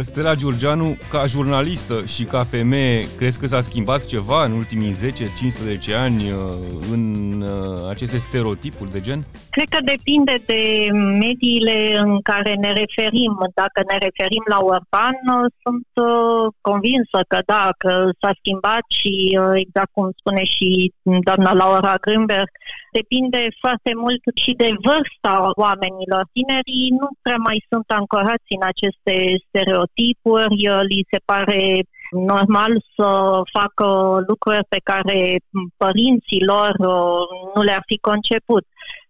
Stella 0.00 0.34
Giurgianu, 0.34 0.96
ca 1.10 1.26
jurnalistă 1.26 2.04
și 2.04 2.24
ca 2.24 2.44
femeie, 2.44 3.08
crezi 3.16 3.38
că 3.40 3.46
s-a 3.46 3.60
schimbat 3.60 4.04
ceva 4.04 4.44
în 4.44 4.52
ultimii 4.52 4.94
10-15 5.90 5.94
ani 5.96 6.22
uh, 6.30 6.38
în 6.92 7.02
uh, 7.42 7.88
aceste 7.88 8.18
stereotipuri 8.18 8.90
de 8.90 9.00
gen? 9.00 9.26
Cred 9.50 9.68
că 9.68 9.78
depinde 9.84 10.42
de 10.46 10.88
mediile 10.92 11.98
în 11.98 12.20
care 12.22 12.54
ne 12.54 12.72
referim. 12.72 13.32
Dacă 13.54 13.80
ne 13.90 13.96
referim 14.06 14.44
la 14.48 14.58
urban, 14.58 15.16
uh, 15.34 15.50
sunt 15.62 15.86
convinsă 16.60 17.18
că 17.28 17.38
da, 17.46 17.70
că 17.78 18.08
s-a 18.20 18.32
schimbat 18.38 18.84
și 18.98 19.38
exact 19.54 19.90
cum 19.92 20.10
spune 20.18 20.44
și 20.44 20.92
doamna 21.28 21.52
Laura 21.52 21.94
Grünberg, 22.00 22.50
depinde 22.98 23.42
foarte 23.62 23.92
mult 24.02 24.22
și 24.42 24.52
de 24.62 24.70
vârsta 24.86 25.34
oamenilor. 25.64 26.22
Tinerii 26.36 26.88
nu 27.00 27.08
prea 27.22 27.40
mai 27.48 27.58
sunt 27.70 27.88
ancorați 28.00 28.50
în 28.58 28.64
aceste 28.72 29.14
stereotipuri, 29.46 29.75
li 30.88 31.06
se 31.10 31.18
pare 31.24 31.82
normal 32.10 32.72
să 32.96 33.40
facă 33.52 33.86
lucruri 34.26 34.64
pe 34.68 34.80
care 34.84 35.36
părinții 35.76 36.44
lor 36.44 36.74
uh, 36.78 37.26
nu 37.54 37.62
le-ar 37.62 37.82
fi 37.86 37.98
conceput. 37.98 38.64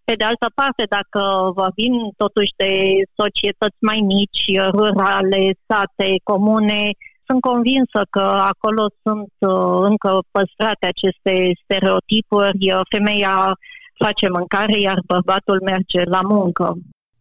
Pe 0.05 0.15
de 0.15 0.25
altă 0.25 0.51
parte, 0.55 0.85
dacă 0.89 1.51
vorbim 1.55 2.13
totuși 2.17 2.53
de 2.57 2.73
societăți 3.15 3.77
mai 3.81 4.01
mici, 4.15 4.59
rurale, 4.71 5.43
sate, 5.67 6.15
comune, 6.23 6.91
sunt 7.27 7.41
convinsă 7.41 8.01
că 8.11 8.21
acolo 8.53 8.85
sunt 9.03 9.33
uh, 9.39 9.79
încă 9.91 10.19
păstrate 10.31 10.87
aceste 10.87 11.51
stereotipuri. 11.63 12.73
Femeia 12.91 13.57
face 14.05 14.29
mâncare, 14.29 14.79
iar 14.81 14.99
bărbatul 15.07 15.61
merge 15.65 16.03
la 16.05 16.21
muncă. 16.21 16.77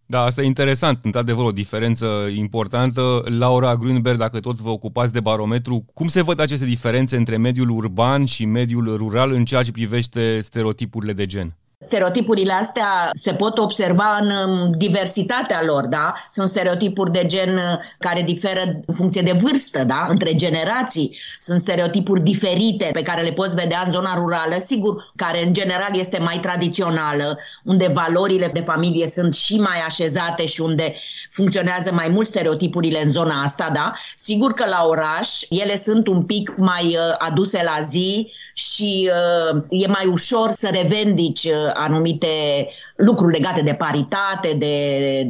Da, 0.08 0.22
asta 0.22 0.42
e 0.42 0.46
interesant, 0.46 1.04
într-adevăr 1.04 1.46
o 1.46 1.52
diferență 1.52 2.30
importantă. 2.36 3.24
Laura 3.38 3.76
Grünberg, 3.76 4.18
dacă 4.18 4.40
tot 4.40 4.58
vă 4.60 4.70
ocupați 4.70 5.14
de 5.14 5.20
barometru, 5.20 5.86
cum 5.94 6.08
se 6.08 6.22
văd 6.22 6.40
aceste 6.40 6.66
diferențe 6.66 7.18
între 7.18 7.38
mediul 7.38 7.70
urban 7.70 8.26
și 8.26 8.46
mediul 8.46 8.98
rural 8.98 9.32
în 9.32 9.46
ceea 9.46 9.64
ce 9.64 9.72
privește 9.72 10.40
stereotipurile 10.40 11.14
de 11.14 11.26
gen? 11.26 11.56
Stereotipurile 11.80 12.54
astea 12.54 13.10
se 13.14 13.34
pot 13.34 13.58
observa 13.58 14.18
în 14.22 14.30
um, 14.30 14.72
diversitatea 14.78 15.64
lor, 15.64 15.86
da? 15.86 16.14
Sunt 16.30 16.50
stereotipuri 16.50 17.12
de 17.12 17.26
gen 17.26 17.56
uh, 17.56 17.64
care 18.00 18.22
diferă 18.22 18.62
în 18.86 18.94
funcție 18.94 19.22
de 19.22 19.32
vârstă, 19.32 19.84
da? 19.84 20.06
Între 20.10 20.36
generații. 20.36 21.18
Sunt 21.40 21.60
stereotipuri 21.60 22.24
diferite 22.24 22.90
pe 22.94 23.02
care 23.02 23.22
le 23.22 23.32
poți 23.32 23.56
vedea 23.56 23.82
în 23.86 23.92
zona 23.92 24.16
rurală, 24.16 24.56
sigur, 24.60 25.12
care 25.16 25.46
în 25.46 25.54
general 25.54 25.90
este 26.00 26.20
mai 26.20 26.40
tradițională, 26.42 27.40
unde 27.64 27.88
valorile 27.94 28.50
de 28.54 28.60
familie 28.60 29.08
sunt 29.08 29.34
și 29.34 29.60
mai 29.60 29.80
așezate 29.88 30.46
și 30.46 30.62
unde 30.62 30.96
funcționează 31.32 31.92
mai 31.92 32.10
mult 32.10 32.28
stereotipurile 32.28 33.02
în 33.04 33.10
zona 33.10 33.42
asta, 33.42 33.70
da? 33.74 33.94
Sigur 34.18 34.54
că 34.54 34.66
la 34.66 34.86
oraș 34.88 35.30
ele 35.50 35.76
sunt 35.76 36.08
un 36.08 36.24
pic 36.24 36.54
mai 36.58 36.86
uh, 36.86 37.16
aduse 37.18 37.62
la 37.64 37.82
zi 37.82 38.32
și 38.54 39.10
uh, 39.54 39.62
e 39.70 39.88
mai 39.88 40.06
ușor 40.06 40.52
să 40.52 40.70
revendici 40.72 41.44
uh, 41.44 41.65
anumite 41.76 42.70
lucruri 42.96 43.34
legate 43.34 43.62
de 43.62 43.74
paritate, 43.74 44.56
de 44.58 44.76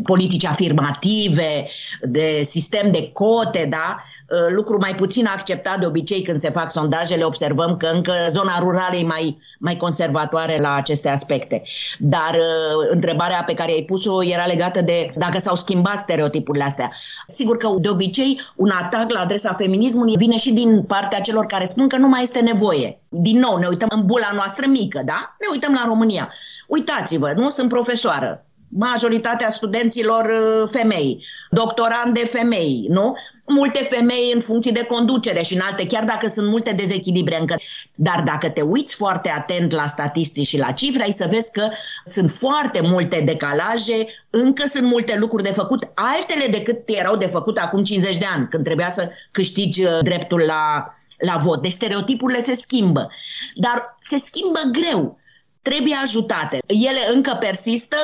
politici 0.03 0.45
afirmative, 0.45 1.67
de 2.01 2.41
sistem 2.43 2.91
de 2.91 3.09
cote, 3.13 3.67
da? 3.69 4.03
Uh, 4.29 4.53
lucru 4.53 4.77
mai 4.77 4.95
puțin 4.95 5.25
acceptat 5.25 5.79
de 5.79 5.85
obicei 5.85 6.21
când 6.21 6.37
se 6.37 6.49
fac 6.49 6.71
sondajele, 6.71 7.23
observăm 7.23 7.77
că 7.77 7.87
încă 7.93 8.13
zona 8.29 8.59
rurală 8.59 8.95
e 8.95 9.03
mai, 9.03 9.37
mai 9.59 9.77
conservatoare 9.77 10.59
la 10.59 10.73
aceste 10.73 11.09
aspecte. 11.09 11.63
Dar 11.99 12.31
uh, 12.33 12.87
întrebarea 12.91 13.43
pe 13.45 13.53
care 13.53 13.71
ai 13.71 13.81
pus-o 13.81 14.23
era 14.23 14.45
legată 14.45 14.81
de 14.81 15.13
dacă 15.17 15.39
s-au 15.39 15.55
schimbat 15.55 15.99
stereotipurile 15.99 16.63
astea. 16.63 16.91
Sigur 17.27 17.57
că 17.57 17.69
de 17.79 17.89
obicei 17.89 18.41
un 18.55 18.69
atac 18.69 19.11
la 19.11 19.19
adresa 19.19 19.53
feminismului 19.53 20.15
vine 20.17 20.37
și 20.37 20.53
din 20.53 20.83
partea 20.83 21.19
celor 21.19 21.45
care 21.45 21.65
spun 21.65 21.87
că 21.87 21.97
nu 21.97 22.07
mai 22.07 22.23
este 22.23 22.39
nevoie. 22.39 22.99
Din 23.09 23.39
nou, 23.39 23.57
ne 23.57 23.67
uităm 23.67 23.87
în 23.91 24.05
bula 24.05 24.31
noastră 24.33 24.67
mică, 24.67 25.01
da? 25.05 25.35
Ne 25.39 25.47
uităm 25.51 25.73
la 25.73 25.83
România. 25.85 26.33
Uitați-vă, 26.67 27.33
nu? 27.35 27.49
Sunt 27.55 27.69
profesoară 27.69 28.45
majoritatea 28.77 29.49
studenților 29.49 30.25
uh, 30.25 30.69
femei, 30.71 31.25
doctorande 31.49 32.25
femei, 32.25 32.85
nu? 32.89 33.15
multe 33.47 33.83
femei 33.83 34.31
în 34.33 34.39
funcție 34.39 34.71
de 34.71 34.83
conducere 34.83 35.41
și 35.41 35.53
în 35.53 35.61
alte, 35.63 35.85
chiar 35.85 36.03
dacă 36.03 36.27
sunt 36.27 36.47
multe 36.47 36.71
dezechilibre 36.71 37.39
încă. 37.39 37.55
Dar 37.95 38.23
dacă 38.25 38.49
te 38.49 38.61
uiți 38.61 38.95
foarte 38.95 39.29
atent 39.29 39.71
la 39.71 39.87
statistici 39.87 40.47
și 40.47 40.57
la 40.57 40.71
cifre, 40.71 41.03
ai 41.03 41.11
să 41.11 41.27
vezi 41.31 41.51
că 41.51 41.69
sunt 42.05 42.31
foarte 42.31 42.81
multe 42.81 43.21
decalaje, 43.25 44.07
încă 44.29 44.67
sunt 44.67 44.83
multe 44.83 45.17
lucruri 45.17 45.43
de 45.43 45.51
făcut, 45.51 45.87
altele 45.93 46.47
decât 46.51 46.81
erau 46.85 47.15
de 47.15 47.25
făcut 47.25 47.57
acum 47.57 47.83
50 47.83 48.17
de 48.17 48.25
ani, 48.35 48.47
când 48.49 48.63
trebuia 48.63 48.89
să 48.91 49.09
câștigi 49.31 49.83
uh, 49.83 49.99
dreptul 50.01 50.43
la, 50.47 50.93
la 51.17 51.37
vot. 51.43 51.61
Deci 51.61 51.71
stereotipurile 51.71 52.39
se 52.39 52.55
schimbă, 52.55 53.09
dar 53.55 53.97
se 53.99 54.17
schimbă 54.17 54.59
greu 54.71 55.19
trebuie 55.69 55.95
ajutate. 56.03 56.59
Ele 56.67 56.99
încă 57.13 57.37
persistă. 57.39 57.95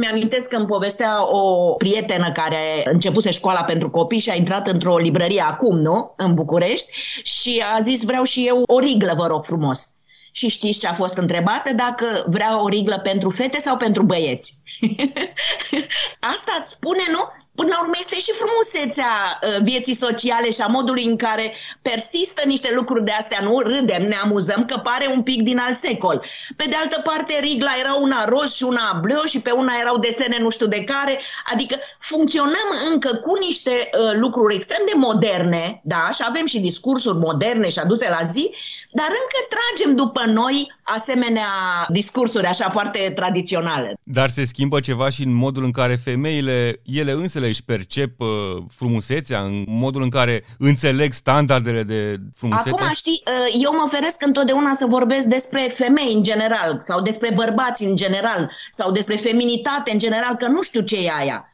Mi-amintesc 0.00 0.48
că 0.48 0.56
îmi 0.56 0.66
povestea 0.66 1.32
o 1.34 1.72
prietenă 1.72 2.32
care 2.32 2.82
începuse 2.84 3.30
școala 3.30 3.64
pentru 3.64 3.90
copii 3.90 4.18
și 4.18 4.30
a 4.30 4.34
intrat 4.34 4.66
într-o 4.66 4.98
librărie 4.98 5.42
acum, 5.42 5.78
nu? 5.78 6.14
În 6.16 6.34
București 6.34 6.90
și 7.22 7.64
a 7.74 7.80
zis 7.80 8.04
vreau 8.04 8.22
și 8.22 8.46
eu 8.46 8.62
o 8.66 8.78
riglă, 8.78 9.14
vă 9.16 9.26
rog 9.26 9.44
frumos. 9.44 9.94
Și 10.32 10.48
știți 10.48 10.78
ce 10.78 10.86
a 10.86 10.92
fost 10.92 11.16
întrebată? 11.16 11.72
Dacă 11.72 12.24
vrea 12.26 12.62
o 12.62 12.68
riglă 12.68 13.00
pentru 13.02 13.30
fete 13.30 13.58
sau 13.58 13.76
pentru 13.76 14.02
băieți. 14.02 14.58
Asta 16.34 16.52
îți 16.60 16.70
spune, 16.70 17.02
nu? 17.10 17.41
Până 17.54 17.68
la 17.68 17.80
urmă 17.80 17.92
este 17.98 18.18
și 18.18 18.32
frumusețea 18.32 19.38
uh, 19.42 19.62
vieții 19.62 19.94
sociale 19.94 20.50
și 20.50 20.60
a 20.60 20.66
modului 20.66 21.04
în 21.04 21.16
care 21.16 21.54
persistă 21.82 22.42
niște 22.46 22.74
lucruri 22.74 23.04
de 23.04 23.10
astea, 23.10 23.40
nu? 23.42 23.58
Râdem, 23.58 24.02
ne 24.02 24.16
amuzăm 24.22 24.64
că 24.64 24.76
pare 24.82 25.06
un 25.06 25.22
pic 25.22 25.42
din 25.42 25.58
alt 25.58 25.76
secol. 25.76 26.24
Pe 26.56 26.64
de 26.68 26.76
altă 26.76 27.00
parte, 27.00 27.38
rigla 27.40 27.70
era 27.80 27.94
una 27.94 28.24
roz 28.24 28.54
și 28.54 28.62
una 28.62 28.98
bleu 29.02 29.22
și 29.22 29.40
pe 29.40 29.50
una 29.50 29.72
erau 29.80 29.98
desene 29.98 30.38
nu 30.38 30.50
știu 30.50 30.66
de 30.66 30.84
care, 30.84 31.20
adică 31.52 31.76
funcționăm 31.98 32.68
încă 32.90 33.14
cu 33.14 33.38
niște 33.38 33.70
uh, 33.70 34.12
lucruri 34.14 34.54
extrem 34.54 34.82
de 34.86 34.96
moderne, 34.96 35.80
da, 35.84 36.10
și 36.14 36.22
avem 36.28 36.46
și 36.46 36.60
discursuri 36.60 37.18
moderne 37.18 37.70
și 37.70 37.78
aduse 37.78 38.08
la 38.08 38.24
zi, 38.24 38.50
dar 38.92 39.06
încă 39.08 39.38
tragem 39.54 39.96
după 39.96 40.24
noi 40.26 40.72
asemenea 40.82 41.46
discursuri 41.88 42.46
așa 42.46 42.68
foarte 42.70 43.12
tradiționale. 43.14 43.94
Dar 44.02 44.28
se 44.28 44.44
schimbă 44.44 44.80
ceva 44.80 45.08
și 45.08 45.22
în 45.22 45.32
modul 45.32 45.64
în 45.64 45.70
care 45.70 45.96
femeile, 46.04 46.80
ele 46.84 47.12
însele 47.12 47.46
își 47.46 47.64
percep 47.64 48.20
uh, 48.20 48.28
frumusețea, 48.68 49.40
în 49.40 49.64
modul 49.66 50.02
în 50.02 50.08
care 50.08 50.44
înțeleg 50.58 51.12
standardele 51.12 51.82
de 51.82 52.16
frumusețe? 52.34 52.70
Acum 52.70 52.92
știi, 52.92 53.22
uh, 53.26 53.62
eu 53.62 53.72
mă 53.72 53.88
feresc 53.90 54.26
întotdeauna 54.26 54.74
să 54.74 54.86
vorbesc 54.86 55.26
despre 55.26 55.60
femei 55.60 56.12
în 56.14 56.22
general 56.22 56.80
sau 56.84 57.00
despre 57.00 57.30
bărbați 57.34 57.84
în 57.84 57.96
general 57.96 58.50
sau 58.70 58.92
despre 58.92 59.16
feminitate 59.16 59.92
în 59.92 59.98
general, 59.98 60.34
că 60.34 60.48
nu 60.48 60.62
știu 60.62 60.80
ce 60.80 60.96
e 60.96 61.10
aia. 61.18 61.46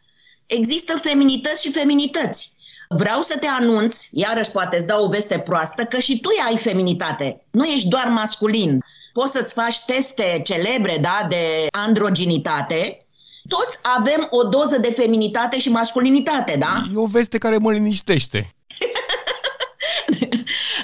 Există 0.46 0.98
feminități 0.98 1.62
și 1.62 1.72
feminități. 1.72 2.56
Vreau 2.88 3.20
să 3.20 3.36
te 3.40 3.46
anunț, 3.46 4.06
iarăși 4.10 4.50
poate 4.50 4.76
îți 4.76 4.86
dau 4.86 5.04
o 5.04 5.08
veste 5.08 5.38
proastă, 5.38 5.84
că 5.84 5.98
și 5.98 6.20
tu 6.20 6.28
ai 6.48 6.56
feminitate. 6.56 7.46
Nu 7.50 7.64
ești 7.64 7.88
doar 7.88 8.06
masculin. 8.08 8.84
Poți 9.18 9.32
să-ți 9.32 9.52
faci 9.52 9.84
teste 9.84 10.42
celebre 10.44 10.98
da, 11.00 11.26
de 11.28 11.66
androginitate, 11.70 13.06
toți 13.48 13.78
avem 13.82 14.26
o 14.30 14.42
doză 14.42 14.78
de 14.80 14.90
feminitate 14.90 15.58
și 15.58 15.70
masculinitate, 15.70 16.56
da? 16.58 16.80
E 16.94 16.98
o 16.98 17.06
veste 17.06 17.38
care 17.38 17.56
mă 17.56 17.72
liniștește. 17.72 18.54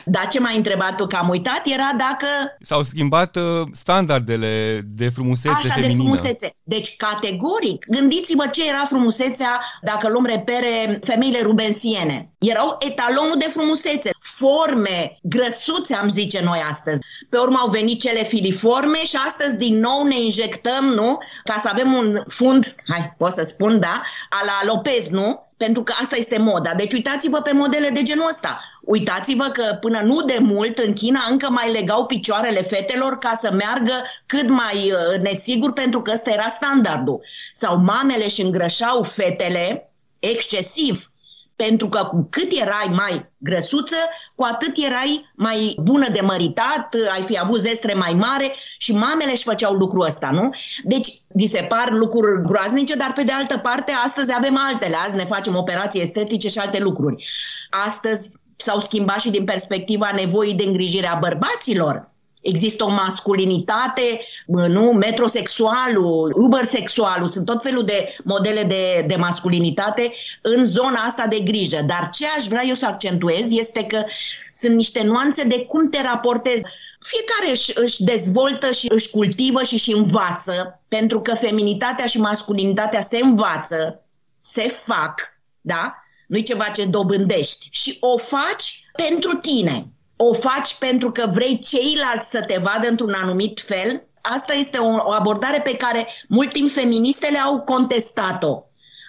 Dar 0.05 0.29
ce 0.29 0.41
m-ai 0.41 0.57
întrebat 0.57 0.97
tu 0.97 1.07
că 1.07 1.17
am 1.17 1.29
uitat 1.29 1.61
era 1.65 1.91
dacă... 1.97 2.27
S-au 2.61 2.83
schimbat 2.83 3.37
uh, 3.37 3.63
standardele 3.73 4.81
de 4.85 5.09
frumusețe 5.09 5.55
Așa, 5.55 5.75
feminină. 5.75 5.93
de 5.97 6.03
frumusețe. 6.03 6.57
Deci, 6.63 6.97
categoric, 6.97 7.87
gândiți-vă 7.89 8.47
ce 8.47 8.69
era 8.69 8.85
frumusețea 8.85 9.61
dacă 9.83 10.09
luăm 10.09 10.25
repere 10.25 10.99
femeile 11.03 11.41
rubensiene. 11.43 12.33
Erau 12.39 12.77
etalonul 12.79 13.37
de 13.39 13.49
frumusețe. 13.51 14.11
Forme, 14.21 15.19
grăsuțe, 15.23 15.95
am 15.95 16.09
zice 16.09 16.41
noi 16.45 16.59
astăzi. 16.71 17.01
Pe 17.31 17.39
urmă 17.39 17.59
au 17.61 17.71
venit 17.71 18.01
cele 18.01 18.23
filiforme 18.23 19.05
și 19.05 19.17
astăzi 19.27 19.57
din 19.57 19.79
nou 19.79 20.03
ne 20.03 20.21
injectăm, 20.21 20.85
nu? 20.85 21.19
Ca 21.45 21.57
să 21.59 21.69
avem 21.73 21.93
un 21.93 22.23
fund, 22.29 22.75
hai, 22.89 23.15
pot 23.19 23.33
să 23.33 23.43
spun, 23.43 23.81
da? 23.81 24.03
A 24.31 24.41
la 24.45 24.73
Lopez, 24.73 25.09
nu? 25.09 25.53
Pentru 25.57 25.83
că 25.83 25.95
asta 26.01 26.17
este 26.17 26.39
moda. 26.39 26.75
Deci 26.75 26.93
uitați-vă 26.93 27.41
pe 27.41 27.53
modele 27.55 27.89
de 27.89 28.03
genul 28.03 28.29
ăsta. 28.31 28.61
Uitați-vă 28.85 29.45
că 29.45 29.77
până 29.81 30.01
nu 30.01 30.23
de 30.23 30.39
mult 30.41 30.79
în 30.79 30.93
China 30.93 31.21
încă 31.31 31.51
mai 31.51 31.73
legau 31.73 32.07
picioarele 32.07 32.63
fetelor 32.63 33.19
ca 33.19 33.35
să 33.35 33.53
meargă 33.53 34.03
cât 34.27 34.49
mai 34.49 34.93
uh, 34.93 35.21
nesigur 35.21 35.73
pentru 35.73 36.03
că 36.03 36.11
ăsta 36.15 36.31
era 36.31 36.49
standardul. 36.49 37.21
Sau 37.53 37.77
mamele 37.77 38.29
și 38.29 38.41
îngrășau 38.41 39.03
fetele 39.03 39.91
excesiv 40.19 41.09
pentru 41.57 41.89
că 41.89 42.05
cu 42.05 42.27
cât 42.31 42.49
erai 42.61 42.93
mai 42.97 43.33
grăsuță, 43.39 43.97
cu 44.35 44.45
atât 44.53 44.73
erai 44.77 45.33
mai 45.35 45.77
bună 45.83 46.09
de 46.09 46.21
măritat, 46.21 46.97
ai 47.13 47.23
fi 47.23 47.39
avut 47.39 47.61
zestre 47.61 47.95
mai 47.95 48.13
mare 48.13 48.55
și 48.79 48.93
mamele 48.93 49.31
își 49.31 49.43
făceau 49.43 49.73
lucrul 49.73 50.05
ăsta, 50.05 50.31
nu? 50.31 50.51
Deci, 50.83 51.09
vi 51.29 51.47
se 51.47 51.63
par 51.63 51.91
lucruri 51.91 52.43
groaznice, 52.43 52.95
dar 52.95 53.13
pe 53.13 53.23
de 53.23 53.33
altă 53.33 53.59
parte, 53.59 53.93
astăzi 54.05 54.35
avem 54.37 54.57
altele. 54.59 54.97
Azi 55.05 55.17
ne 55.17 55.25
facem 55.25 55.57
operații 55.57 56.03
estetice 56.03 56.49
și 56.49 56.59
alte 56.59 56.79
lucruri. 56.79 57.27
Astăzi 57.71 58.33
s-au 58.57 58.79
schimbat 58.79 59.21
și 59.21 59.31
din 59.31 59.45
perspectiva 59.45 60.11
nevoii 60.15 60.55
de 60.55 60.65
îngrijire 60.65 61.07
a 61.07 61.15
bărbaților. 61.15 62.13
Există 62.45 62.85
o 62.85 62.89
masculinitate, 62.89 64.21
nu, 64.47 64.93
metrosexualul, 64.93 66.33
ubersexualul, 66.37 67.29
sunt 67.29 67.45
tot 67.45 67.63
felul 67.63 67.85
de 67.85 68.17
modele 68.25 68.63
de, 68.63 69.05
de 69.07 69.17
masculinitate 69.17 70.15
în 70.43 70.65
zona 70.65 70.99
asta 71.07 71.27
de 71.27 71.41
grijă. 71.41 71.83
Dar 71.87 72.11
ce 72.13 72.27
aș 72.37 72.45
vrea 72.45 72.65
eu 72.65 72.75
să 72.75 72.87
accentuez 72.87 73.47
este 73.51 73.85
că 73.85 74.05
sunt 74.51 74.75
niște 74.75 75.03
nuanțe 75.03 75.45
de 75.45 75.65
cum 75.65 75.89
te 75.89 76.03
raportezi. 76.03 76.63
Fiecare 77.01 77.51
își, 77.51 77.73
își 77.75 78.03
dezvoltă 78.03 78.71
și 78.71 78.87
își 78.89 79.11
cultivă 79.11 79.63
și 79.63 79.75
își 79.75 79.93
învață, 79.93 80.81
pentru 80.89 81.21
că 81.21 81.35
feminitatea 81.35 82.07
și 82.07 82.21
masculinitatea 82.21 83.01
se 83.01 83.19
învață, 83.23 84.03
se 84.41 84.69
fac, 84.69 85.21
da? 85.61 86.04
Nu-i 86.35 86.43
ceva 86.43 86.69
ce 86.69 86.85
dobândești 86.85 87.69
și 87.71 87.97
o 88.01 88.19
faci 88.19 88.85
pentru 88.97 89.37
tine. 89.37 89.87
O 90.17 90.33
faci 90.33 90.75
pentru 90.75 91.11
că 91.11 91.27
vrei 91.33 91.59
ceilalți 91.59 92.31
să 92.31 92.45
te 92.45 92.59
vadă 92.63 92.89
într-un 92.89 93.13
anumit 93.13 93.61
fel, 93.61 94.03
Asta 94.33 94.53
este 94.53 94.79
o, 94.79 94.87
o 94.87 95.11
abordare 95.11 95.61
pe 95.61 95.77
care 95.77 96.09
mult 96.29 96.53
timp 96.53 96.71
feministele 96.71 97.39
au 97.39 97.61
contestat-o. 97.61 98.63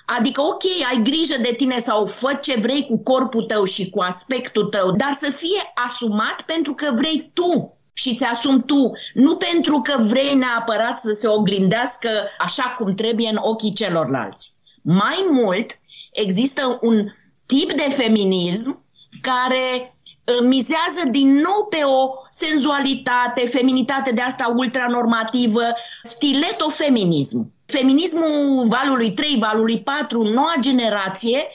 Adică, 0.06 0.42
ok, 0.42 0.64
ai 0.64 1.02
grijă 1.04 1.38
de 1.42 1.54
tine 1.58 1.80
sau 1.80 2.06
fă 2.06 2.34
ce 2.42 2.60
vrei 2.60 2.86
cu 2.86 2.98
corpul 2.98 3.44
tău 3.44 3.64
și 3.64 3.90
cu 3.90 4.00
aspectul 4.00 4.64
tău, 4.66 4.92
dar 4.92 5.12
să 5.12 5.30
fie 5.30 5.72
asumat 5.86 6.42
pentru 6.46 6.74
că 6.74 6.92
vrei 6.96 7.32
tu 7.34 7.78
și 7.94 8.16
ți-asumi 8.16 8.64
tu, 8.64 8.92
nu 9.14 9.36
pentru 9.36 9.82
că 9.82 9.96
vrei 10.00 10.36
neapărat 10.36 11.00
să 11.00 11.12
se 11.12 11.28
oglindească 11.28 12.10
așa 12.40 12.76
cum 12.78 12.96
trebuie 12.96 13.30
în 13.30 13.40
ochii 13.42 13.74
celorlalți. 13.74 14.54
Mai 14.82 15.26
mult, 15.32 15.80
există 16.16 16.80
un 16.82 17.12
tip 17.46 17.72
de 17.72 17.88
feminism 17.90 18.84
care 19.22 19.96
uh, 20.26 20.48
mizează 20.48 21.10
din 21.12 21.34
nou 21.34 21.68
pe 21.70 21.84
o 21.84 22.10
senzualitate, 22.30 23.48
feminitate 23.48 24.12
de 24.12 24.22
asta 24.22 24.54
ultranormativă, 24.56 25.64
stileto-feminism. 26.04 27.54
Feminismul 27.66 28.68
valului 28.68 29.12
3, 29.12 29.38
valului 29.40 29.82
4, 29.82 30.24
noua 30.24 30.54
generație, 30.60 31.48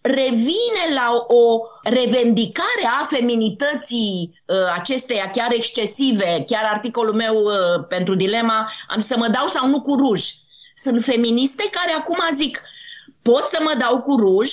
revine 0.00 0.84
la 0.94 1.24
o 1.26 1.60
revendicare 1.82 2.86
a 3.00 3.04
feminității 3.04 4.42
uh, 4.46 4.56
acesteia 4.74 5.30
chiar 5.30 5.52
excesive, 5.52 6.44
chiar 6.46 6.70
articolul 6.72 7.14
meu 7.14 7.42
uh, 7.42 7.84
pentru 7.88 8.14
dilema, 8.14 8.72
am 8.88 9.00
să 9.00 9.16
mă 9.16 9.28
dau 9.28 9.46
sau 9.46 9.68
nu 9.68 9.80
cu 9.80 9.94
ruj. 9.94 10.24
Sunt 10.74 11.04
feministe 11.04 11.68
care 11.70 11.92
acum 11.92 12.18
zic, 12.32 12.62
pot 13.22 13.44
să 13.44 13.58
mă 13.62 13.74
dau 13.78 14.00
cu 14.00 14.16
ruj, 14.16 14.50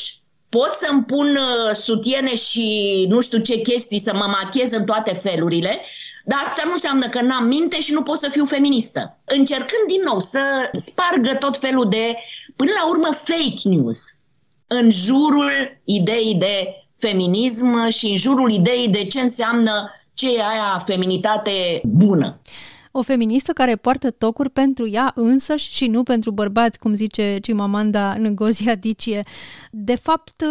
pot 0.49 0.73
să-mi 0.73 1.03
pun 1.03 1.35
uh, 1.35 1.73
sutiene 1.73 2.35
și 2.35 3.05
nu 3.09 3.21
știu 3.21 3.39
ce 3.39 3.61
chestii, 3.61 3.99
să 3.99 4.13
mă 4.13 4.25
machez 4.27 4.71
în 4.71 4.85
toate 4.85 5.13
felurile, 5.13 5.81
dar 6.25 6.39
asta 6.41 6.61
nu 6.65 6.71
înseamnă 6.71 7.09
că 7.09 7.21
n-am 7.21 7.45
minte 7.45 7.79
și 7.79 7.93
nu 7.93 8.01
pot 8.01 8.17
să 8.17 8.29
fiu 8.29 8.45
feministă. 8.45 9.19
Încercând 9.25 9.87
din 9.87 10.01
nou 10.05 10.19
să 10.19 10.41
spargă 10.75 11.35
tot 11.39 11.57
felul 11.57 11.89
de, 11.89 12.15
până 12.55 12.71
la 12.81 12.89
urmă, 12.89 13.09
fake 13.13 13.69
news 13.69 13.97
în 14.67 14.89
jurul 14.89 15.81
ideii 15.83 16.35
de 16.35 16.73
feminism 16.97 17.89
și 17.89 18.05
în 18.05 18.15
jurul 18.15 18.51
ideii 18.51 18.87
de 18.87 19.05
ce 19.05 19.19
înseamnă 19.19 19.91
ce 20.13 20.35
e 20.35 20.41
aia 20.41 20.83
feminitate 20.85 21.81
bună. 21.83 22.41
O 22.99 23.03
feministă 23.03 23.53
care 23.53 23.75
poartă 23.75 24.11
tocuri 24.11 24.49
pentru 24.49 24.89
ea 24.89 25.11
însăși 25.15 25.73
și 25.73 25.87
nu 25.87 26.03
pentru 26.03 26.31
bărbați, 26.31 26.79
cum 26.79 26.93
zice 26.93 27.37
Cimamanda 27.41 28.15
Ngozi 28.17 28.69
Adichie. 28.69 29.23
De 29.71 29.95
fapt, 29.95 30.41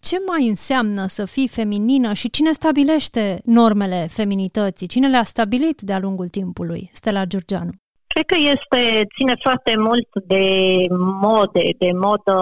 ce 0.00 0.16
mai 0.26 0.48
înseamnă 0.48 1.06
să 1.06 1.24
fii 1.24 1.48
feminină 1.48 2.12
și 2.12 2.30
cine 2.30 2.52
stabilește 2.52 3.40
normele 3.44 4.08
feminității? 4.10 4.86
Cine 4.86 5.08
le-a 5.08 5.22
stabilit 5.22 5.80
de-a 5.80 5.98
lungul 5.98 6.28
timpului? 6.28 6.90
Stella 6.92 7.24
Giurgianu. 7.24 7.70
Cred 8.06 8.26
că 8.26 8.36
este, 8.38 9.06
ține 9.16 9.34
foarte 9.42 9.74
mult 9.76 10.08
de 10.26 10.44
mode, 11.20 11.62
de 11.78 11.90
modă 11.92 12.36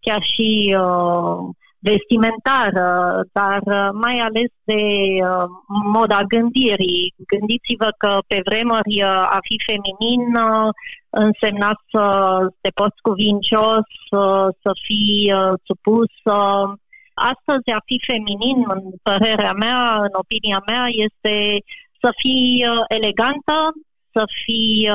chiar 0.00 0.22
și 0.22 0.76
uh, 0.78 1.48
vestimentară, 1.80 3.20
dar 3.32 3.60
uh, 3.64 3.88
mai 3.92 4.18
ales 4.18 4.50
de 4.64 4.82
uh, 5.22 5.44
moda 5.92 6.22
gândirii. 6.22 7.14
Gândiți-vă 7.26 7.88
că 7.98 8.18
pe 8.26 8.40
vremuri 8.44 9.02
uh, 9.02 9.08
a 9.08 9.38
fi 9.42 9.60
feminin 9.66 10.24
însemna 11.10 11.70
să 11.90 12.04
te 12.60 12.70
poți 12.70 13.00
cuvincios, 13.02 13.86
să 14.62 14.70
fii 14.82 15.32
supus. 15.64 16.12
Astăzi 17.14 17.70
a 17.74 17.80
fi 17.84 18.02
feminin, 18.06 18.64
în 18.68 18.82
părerea 19.02 19.52
mea, 19.52 19.96
în 19.96 20.08
opinia 20.12 20.62
mea, 20.66 20.86
este 20.88 21.62
să 22.00 22.10
fii 22.16 22.66
elegantă, 22.88 23.72
să 24.12 24.24
fii 24.44 24.90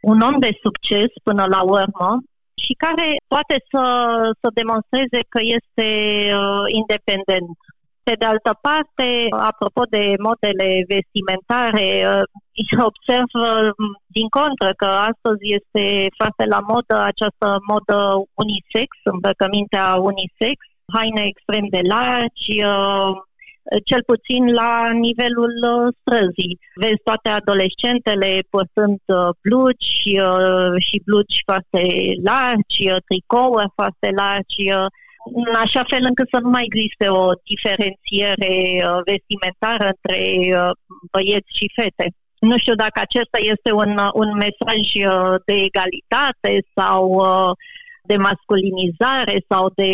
un 0.00 0.20
om 0.20 0.38
de 0.38 0.58
succes 0.62 1.08
până 1.22 1.44
la 1.48 1.62
urmă, 1.62 2.22
și 2.64 2.72
care 2.84 3.08
poate 3.32 3.56
să, 3.70 3.84
să 4.40 4.48
demonstreze 4.60 5.20
că 5.28 5.40
este 5.58 5.88
uh, 6.34 6.64
independent. 6.80 7.56
Pe 8.02 8.14
de 8.18 8.24
altă 8.24 8.52
parte, 8.68 9.06
apropo 9.50 9.82
de 9.94 10.04
modele 10.28 10.68
vestimentare, 10.94 11.88
uh, 12.12 12.84
observ 12.90 13.30
uh, 13.32 13.70
din 14.18 14.28
contră 14.38 14.70
că 14.76 14.88
astăzi 15.10 15.44
este 15.58 15.84
foarte 16.18 16.44
la 16.54 16.60
modă 16.72 16.96
această 17.12 17.46
modă 17.72 17.98
unisex, 18.42 18.90
îmbrăcămintea 19.12 19.86
unisex, 20.10 20.58
haine 20.94 21.22
extrem 21.24 21.64
de 21.76 21.80
largi, 21.94 22.52
uh, 22.64 23.12
cel 23.84 24.02
puțin 24.06 24.52
la 24.52 24.90
nivelul 24.90 25.54
uh, 25.72 25.94
străzii. 26.00 26.58
Vezi 26.74 27.04
toate 27.04 27.28
adolescentele 27.28 28.40
purtând 28.50 29.00
uh, 29.06 29.28
blugi 29.42 30.20
uh, 30.20 30.74
și 30.86 31.02
blugi 31.04 31.42
foarte 31.44 31.82
largi, 32.22 32.84
tricouri 33.08 33.72
foarte 33.74 34.08
largi, 34.16 34.64
în 35.34 35.54
așa 35.54 35.84
fel 35.88 36.02
încât 36.08 36.28
să 36.32 36.38
nu 36.40 36.48
mai 36.48 36.68
existe 36.70 37.08
o 37.08 37.26
diferențiere 37.50 38.54
vestimentară 39.10 39.86
între 39.94 40.18
băieți 41.12 41.56
și 41.58 41.70
fete. 41.74 42.06
Nu 42.40 42.58
știu 42.58 42.74
dacă 42.74 43.00
acesta 43.00 43.38
este 43.52 43.72
un, 43.72 43.98
un 44.12 44.30
mesaj 44.44 44.82
de 45.46 45.54
egalitate 45.68 46.52
sau 46.74 47.22
de 48.02 48.16
masculinizare 48.16 49.44
sau 49.48 49.70
de 49.74 49.92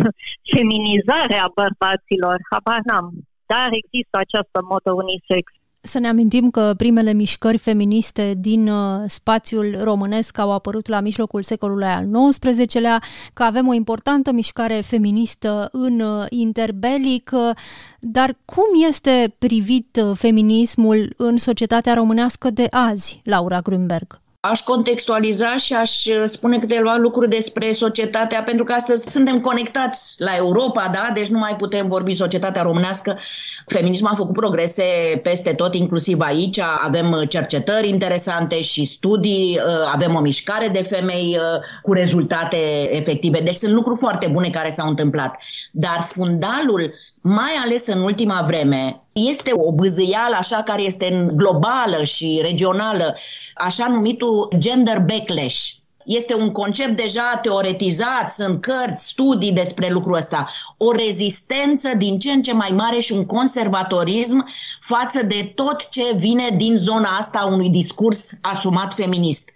feminizare 0.54 1.34
a 1.34 1.48
bărbaților, 1.54 2.36
habar 2.50 2.80
n-am. 2.84 3.12
Dar 3.46 3.68
există 3.70 4.18
această 4.18 4.58
modă 4.68 4.92
unisex. 4.92 5.52
Să 5.80 5.98
ne 5.98 6.08
amintim 6.08 6.50
că 6.50 6.72
primele 6.76 7.12
mișcări 7.12 7.58
feministe 7.58 8.34
din 8.36 8.68
uh, 8.68 9.02
spațiul 9.06 9.76
românesc 9.82 10.38
au 10.38 10.52
apărut 10.52 10.86
la 10.86 11.00
mijlocul 11.00 11.42
secolului 11.42 11.86
al 11.86 12.06
XIX-lea, 12.30 13.02
că 13.32 13.42
avem 13.42 13.68
o 13.68 13.72
importantă 13.72 14.32
mișcare 14.32 14.74
feministă 14.74 15.68
în 15.72 16.00
uh, 16.00 16.26
interbelic, 16.28 17.30
uh, 17.34 17.50
dar 17.98 18.36
cum 18.44 18.64
este 18.88 19.34
privit 19.38 20.00
feminismul 20.14 21.14
în 21.16 21.36
societatea 21.36 21.94
românească 21.94 22.50
de 22.50 22.66
azi, 22.70 23.20
Laura 23.24 23.60
Grünberg? 23.60 24.20
Aș 24.40 24.60
contextualiza 24.60 25.56
și 25.56 25.74
aș 25.74 26.04
uh, 26.04 26.22
spune 26.24 26.58
câteva 26.58 26.94
lucruri 26.94 27.28
despre 27.28 27.72
societatea, 27.72 28.42
pentru 28.42 28.64
că 28.64 28.72
astăzi 28.72 29.10
suntem 29.10 29.40
conectați 29.40 30.14
la 30.18 30.36
Europa, 30.36 30.90
da? 30.92 31.10
Deci 31.14 31.28
nu 31.28 31.38
mai 31.38 31.56
putem 31.56 31.88
vorbi 31.88 32.14
societatea 32.14 32.62
românească. 32.62 33.18
Feminismul 33.66 34.10
a 34.12 34.16
făcut 34.16 34.34
progrese 34.34 34.84
peste 35.22 35.52
tot, 35.52 35.74
inclusiv 35.74 36.20
aici. 36.20 36.58
Avem 36.58 37.12
uh, 37.12 37.28
cercetări 37.28 37.88
interesante 37.88 38.60
și 38.60 38.84
studii, 38.84 39.58
uh, 39.66 39.90
avem 39.92 40.14
o 40.14 40.20
mișcare 40.20 40.68
de 40.68 40.82
femei 40.82 41.38
cu 41.82 41.92
rezultate 41.92 42.56
efective. 42.96 43.40
Deci 43.40 43.54
sunt 43.54 43.72
lucruri 43.72 43.98
foarte 43.98 44.26
bune 44.26 44.50
care 44.50 44.70
s-au 44.70 44.88
întâmplat. 44.88 45.36
Dar 45.72 45.98
fundalul 46.02 46.94
mai 47.20 47.50
ales 47.64 47.86
în 47.86 48.00
ultima 48.00 48.42
vreme, 48.46 49.02
este 49.12 49.50
o 49.54 49.72
bâzâială 49.72 50.36
așa 50.38 50.62
care 50.62 50.82
este 50.82 51.30
globală 51.34 52.04
și 52.04 52.38
regională, 52.42 53.16
așa 53.54 53.88
numitul 53.88 54.52
gender 54.58 55.00
backlash. 55.00 55.70
Este 56.04 56.34
un 56.34 56.50
concept 56.50 56.96
deja 56.96 57.38
teoretizat, 57.42 58.30
sunt 58.30 58.60
cărți, 58.60 59.08
studii 59.08 59.52
despre 59.52 59.90
lucrul 59.90 60.14
ăsta. 60.14 60.48
O 60.76 60.92
rezistență 60.92 61.96
din 61.96 62.18
ce 62.18 62.30
în 62.30 62.42
ce 62.42 62.52
mai 62.52 62.70
mare 62.70 63.00
și 63.00 63.12
un 63.12 63.26
conservatorism 63.26 64.48
față 64.80 65.22
de 65.22 65.52
tot 65.54 65.88
ce 65.88 66.02
vine 66.16 66.48
din 66.56 66.76
zona 66.76 67.08
asta 67.08 67.44
unui 67.44 67.70
discurs 67.70 68.38
asumat 68.40 68.94
feminist. 68.94 69.50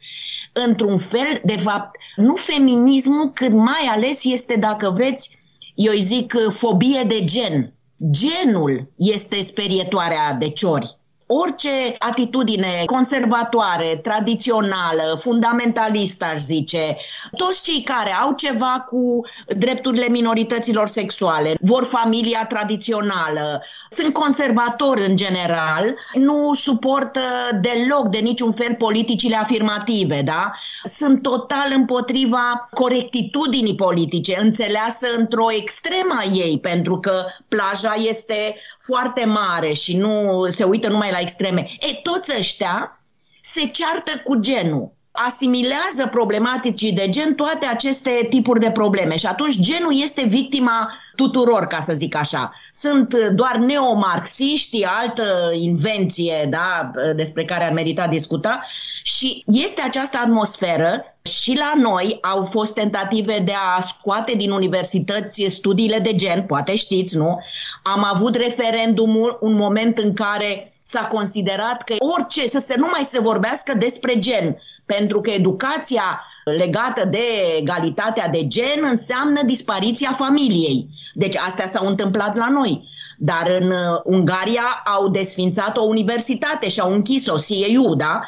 Într-un 0.53 0.99
fel, 0.99 1.41
de 1.45 1.57
fapt, 1.57 1.97
nu 2.17 2.35
feminismul, 2.35 3.31
cât 3.35 3.53
mai 3.53 3.89
ales 3.91 4.25
este, 4.25 4.57
dacă 4.59 4.91
vreți, 4.91 5.42
eu 5.75 5.93
îi 5.93 6.01
zic 6.01 6.33
uh, 6.35 6.53
fobie 6.53 7.03
de 7.03 7.25
gen. 7.25 7.73
Genul 8.11 8.93
este 8.97 9.41
sperietoarea 9.41 10.35
de 10.35 10.51
ciori 10.51 10.97
orice 11.41 11.95
atitudine 11.99 12.83
conservatoare, 12.87 14.01
tradițională, 14.03 15.19
fundamentalistă, 15.19 16.25
aș 16.25 16.39
zice, 16.39 16.97
toți 17.37 17.63
cei 17.63 17.83
care 17.83 18.11
au 18.23 18.33
ceva 18.35 18.85
cu 18.87 19.21
drepturile 19.57 20.09
minorităților 20.09 20.89
sexuale, 20.89 21.55
vor 21.61 21.85
familia 21.85 22.47
tradițională, 22.49 23.63
sunt 23.89 24.13
conservatori 24.13 25.07
în 25.07 25.17
general, 25.17 25.95
nu 26.15 26.55
suportă 26.55 27.21
deloc 27.61 28.09
de 28.09 28.19
niciun 28.19 28.53
fel 28.53 28.75
politicile 28.75 29.37
afirmative, 29.37 30.23
da? 30.23 30.53
Sunt 30.85 31.23
total 31.23 31.73
împotriva 31.75 32.69
corectitudinii 32.71 33.75
politice, 33.75 34.39
înțeleasă 34.41 35.07
într-o 35.17 35.53
extremă 35.53 36.15
a 36.19 36.31
ei, 36.33 36.59
pentru 36.59 36.99
că 36.99 37.25
plaja 37.49 37.95
este 38.09 38.57
foarte 38.79 39.25
mare 39.25 39.73
și 39.73 39.97
nu 39.97 40.45
se 40.49 40.65
uită 40.65 40.89
numai 40.89 41.11
la 41.11 41.19
extreme. 41.23 41.69
E, 41.81 41.95
toți 41.95 42.33
ăștia 42.39 43.03
se 43.41 43.67
ceartă 43.67 44.21
cu 44.25 44.35
genul. 44.37 44.93
asimilează 45.13 46.07
problematicii 46.11 46.93
de 46.93 47.09
gen 47.09 47.35
toate 47.35 47.67
aceste 47.67 48.27
tipuri 48.31 48.61
de 48.61 48.71
probleme 48.71 49.17
și 49.17 49.27
atunci 49.27 49.61
genul 49.61 50.01
este 50.03 50.25
victima 50.27 50.93
tuturor, 51.17 51.67
ca 51.67 51.81
să 51.81 51.93
zic 51.93 52.15
așa. 52.17 52.53
Sunt 52.73 53.15
doar 53.15 53.57
neomarxiști, 53.57 54.85
altă 54.85 55.23
invenție 55.59 56.47
da, 56.51 56.91
despre 57.17 57.45
care 57.45 57.65
ar 57.65 57.73
merita 57.73 58.07
discuta 58.07 58.63
și 59.03 59.43
este 59.47 59.83
această 59.83 60.19
atmosferă 60.23 61.05
și 61.23 61.57
la 61.57 61.73
noi 61.77 62.19
au 62.23 62.43
fost 62.43 62.75
tentative 62.75 63.39
de 63.39 63.53
a 63.77 63.81
scoate 63.81 64.33
din 64.37 64.51
universități 64.51 65.45
studiile 65.49 65.99
de 65.99 66.15
gen, 66.15 66.43
poate 66.47 66.77
știți, 66.77 67.17
nu? 67.17 67.39
Am 67.83 68.05
avut 68.05 68.37
referendumul, 68.37 69.39
un 69.41 69.55
moment 69.55 69.99
în 69.99 70.15
care 70.15 70.72
s-a 70.83 71.07
considerat 71.07 71.83
că 71.83 71.95
orice, 71.99 72.49
să 72.49 72.59
se 72.59 72.75
nu 72.79 72.89
mai 72.91 73.03
se 73.03 73.21
vorbească 73.21 73.77
despre 73.79 74.19
gen, 74.19 74.57
pentru 74.87 75.21
că 75.21 75.31
educația 75.31 76.25
legată 76.45 77.09
de 77.09 77.25
egalitatea 77.59 78.29
de 78.29 78.47
gen 78.47 78.85
înseamnă 78.91 79.43
dispariția 79.43 80.13
familiei. 80.13 80.89
Deci 81.15 81.37
astea 81.37 81.67
s-au 81.67 81.87
întâmplat 81.87 82.37
la 82.37 82.49
noi. 82.49 82.89
Dar 83.19 83.59
în 83.61 83.71
uh, 83.71 84.01
Ungaria 84.05 84.83
au 84.85 85.09
desfințat 85.09 85.77
o 85.77 85.83
universitate 85.83 86.69
și 86.69 86.81
au 86.81 86.93
închis-o, 86.93 87.39
CEU, 87.39 87.95
da? 87.95 88.21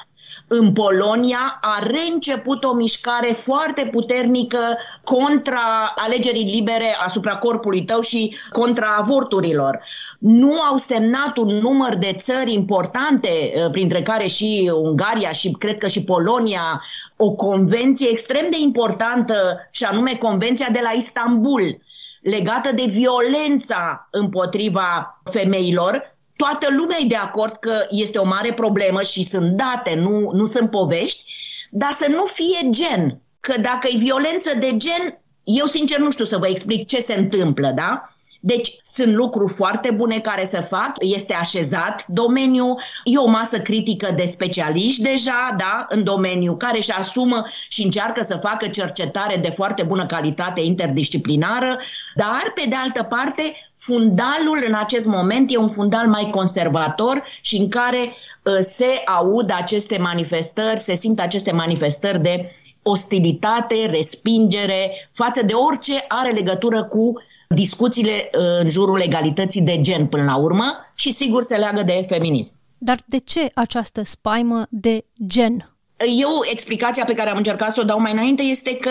În 0.47 0.73
Polonia 0.73 1.59
a 1.61 1.79
reînceput 1.87 2.65
o 2.65 2.75
mișcare 2.75 3.33
foarte 3.33 3.89
puternică 3.93 4.59
contra 5.05 5.93
alegerii 5.97 6.55
libere 6.55 6.97
asupra 7.05 7.37
corpului 7.37 7.85
tău 7.85 8.01
și 8.01 8.37
contra 8.51 8.97
avorturilor. 8.99 9.81
Nu 10.19 10.61
au 10.61 10.77
semnat 10.77 11.37
un 11.37 11.49
număr 11.49 11.95
de 11.95 12.13
țări 12.17 12.53
importante, 12.53 13.29
eh, 13.29 13.71
printre 13.71 14.03
care 14.03 14.27
și 14.27 14.73
Ungaria 14.75 15.33
și 15.33 15.51
cred 15.59 15.79
că 15.79 15.89
și 15.89 16.05
Polonia, 16.05 16.83
o 17.17 17.31
convenție 17.31 18.09
extrem 18.11 18.47
de 18.51 18.57
importantă 18.61 19.69
și 19.71 19.85
anume 19.85 20.13
Convenția 20.15 20.69
de 20.73 20.81
la 20.83 20.91
Istanbul 20.91 21.83
legată 22.23 22.73
de 22.73 22.85
violența 22.89 24.09
împotriva 24.11 25.21
femeilor, 25.31 26.14
toată 26.37 26.67
lumea 26.71 26.97
e 27.01 27.07
de 27.07 27.17
acord 27.17 27.57
că 27.57 27.87
este 27.91 28.19
o 28.19 28.27
mare 28.27 28.53
problemă 28.53 29.03
și 29.03 29.23
sunt 29.25 29.57
date, 29.57 29.95
nu, 29.95 30.31
nu 30.33 30.45
sunt 30.45 30.71
povești, 30.71 31.25
dar 31.71 31.91
să 31.91 32.07
nu 32.09 32.25
fie 32.25 32.69
gen. 32.71 33.21
Că 33.41 33.55
dacă 33.61 33.89
e 33.91 33.97
violență 33.97 34.55
de 34.59 34.77
gen, 34.77 35.21
eu 35.45 35.67
sincer 35.67 35.99
nu 35.99 36.11
știu 36.11 36.25
să 36.25 36.39
vă 36.39 36.49
explic 36.49 36.87
ce 36.87 37.01
se 37.01 37.15
întâmplă, 37.15 37.73
da? 37.75 38.09
Deci 38.47 38.75
sunt 38.83 39.15
lucruri 39.15 39.53
foarte 39.53 39.91
bune 39.91 40.21
care 40.21 40.45
se 40.45 40.61
fac, 40.61 40.93
este 40.99 41.35
așezat 41.35 42.07
domeniul, 42.07 42.81
e 43.05 43.19
o 43.19 43.27
masă 43.27 43.61
critică 43.61 44.13
de 44.17 44.25
specialiști 44.25 45.03
deja, 45.03 45.55
da, 45.59 45.87
în 45.89 46.05
domeniu, 46.05 46.57
care 46.57 46.79
își 46.79 46.93
asumă 46.93 47.45
și 47.69 47.83
încearcă 47.83 48.23
să 48.23 48.37
facă 48.37 48.69
cercetare 48.69 49.37
de 49.37 49.51
foarte 49.51 49.83
bună 49.83 50.07
calitate 50.07 50.61
interdisciplinară, 50.61 51.79
dar 52.15 52.53
pe 52.55 52.65
de 52.69 52.75
altă 52.75 53.03
parte 53.03 53.43
fundalul 53.87 54.65
în 54.67 54.75
acest 54.75 55.07
moment 55.07 55.53
e 55.53 55.57
un 55.57 55.69
fundal 55.69 56.07
mai 56.07 56.31
conservator 56.31 57.23
și 57.41 57.57
în 57.57 57.69
care 57.69 57.99
uh, 58.43 58.57
se 58.61 59.03
aud 59.07 59.51
aceste 59.55 59.99
manifestări, 59.99 60.79
se 60.79 60.95
simt 60.95 61.21
aceste 61.21 61.53
manifestări 61.53 62.23
de 62.23 62.51
ostilitate, 62.83 63.87
respingere 63.87 65.09
față 65.13 65.45
de 65.45 65.53
orice 65.53 66.05
are 66.09 66.31
legătură 66.31 66.85
cu 66.85 67.13
discuțiile 67.49 68.31
uh, 68.33 68.41
în 68.61 68.69
jurul 68.69 69.01
egalității 69.01 69.63
de 69.63 69.81
gen 69.81 70.07
până 70.07 70.25
la 70.25 70.37
urmă 70.37 70.65
și 70.95 71.11
sigur 71.11 71.43
se 71.43 71.57
leagă 71.57 71.83
de 71.83 72.05
feminism. 72.09 72.53
Dar 72.79 72.99
de 73.07 73.19
ce 73.19 73.51
această 73.55 74.03
spaimă 74.05 74.67
de 74.69 75.05
gen? 75.27 75.69
Eu, 75.97 76.31
explicația 76.53 77.05
pe 77.05 77.15
care 77.15 77.31
am 77.31 77.37
încercat 77.37 77.73
să 77.73 77.81
o 77.81 77.85
dau 77.85 78.01
mai 78.01 78.13
înainte 78.13 78.43
este 78.43 78.77
că 78.77 78.91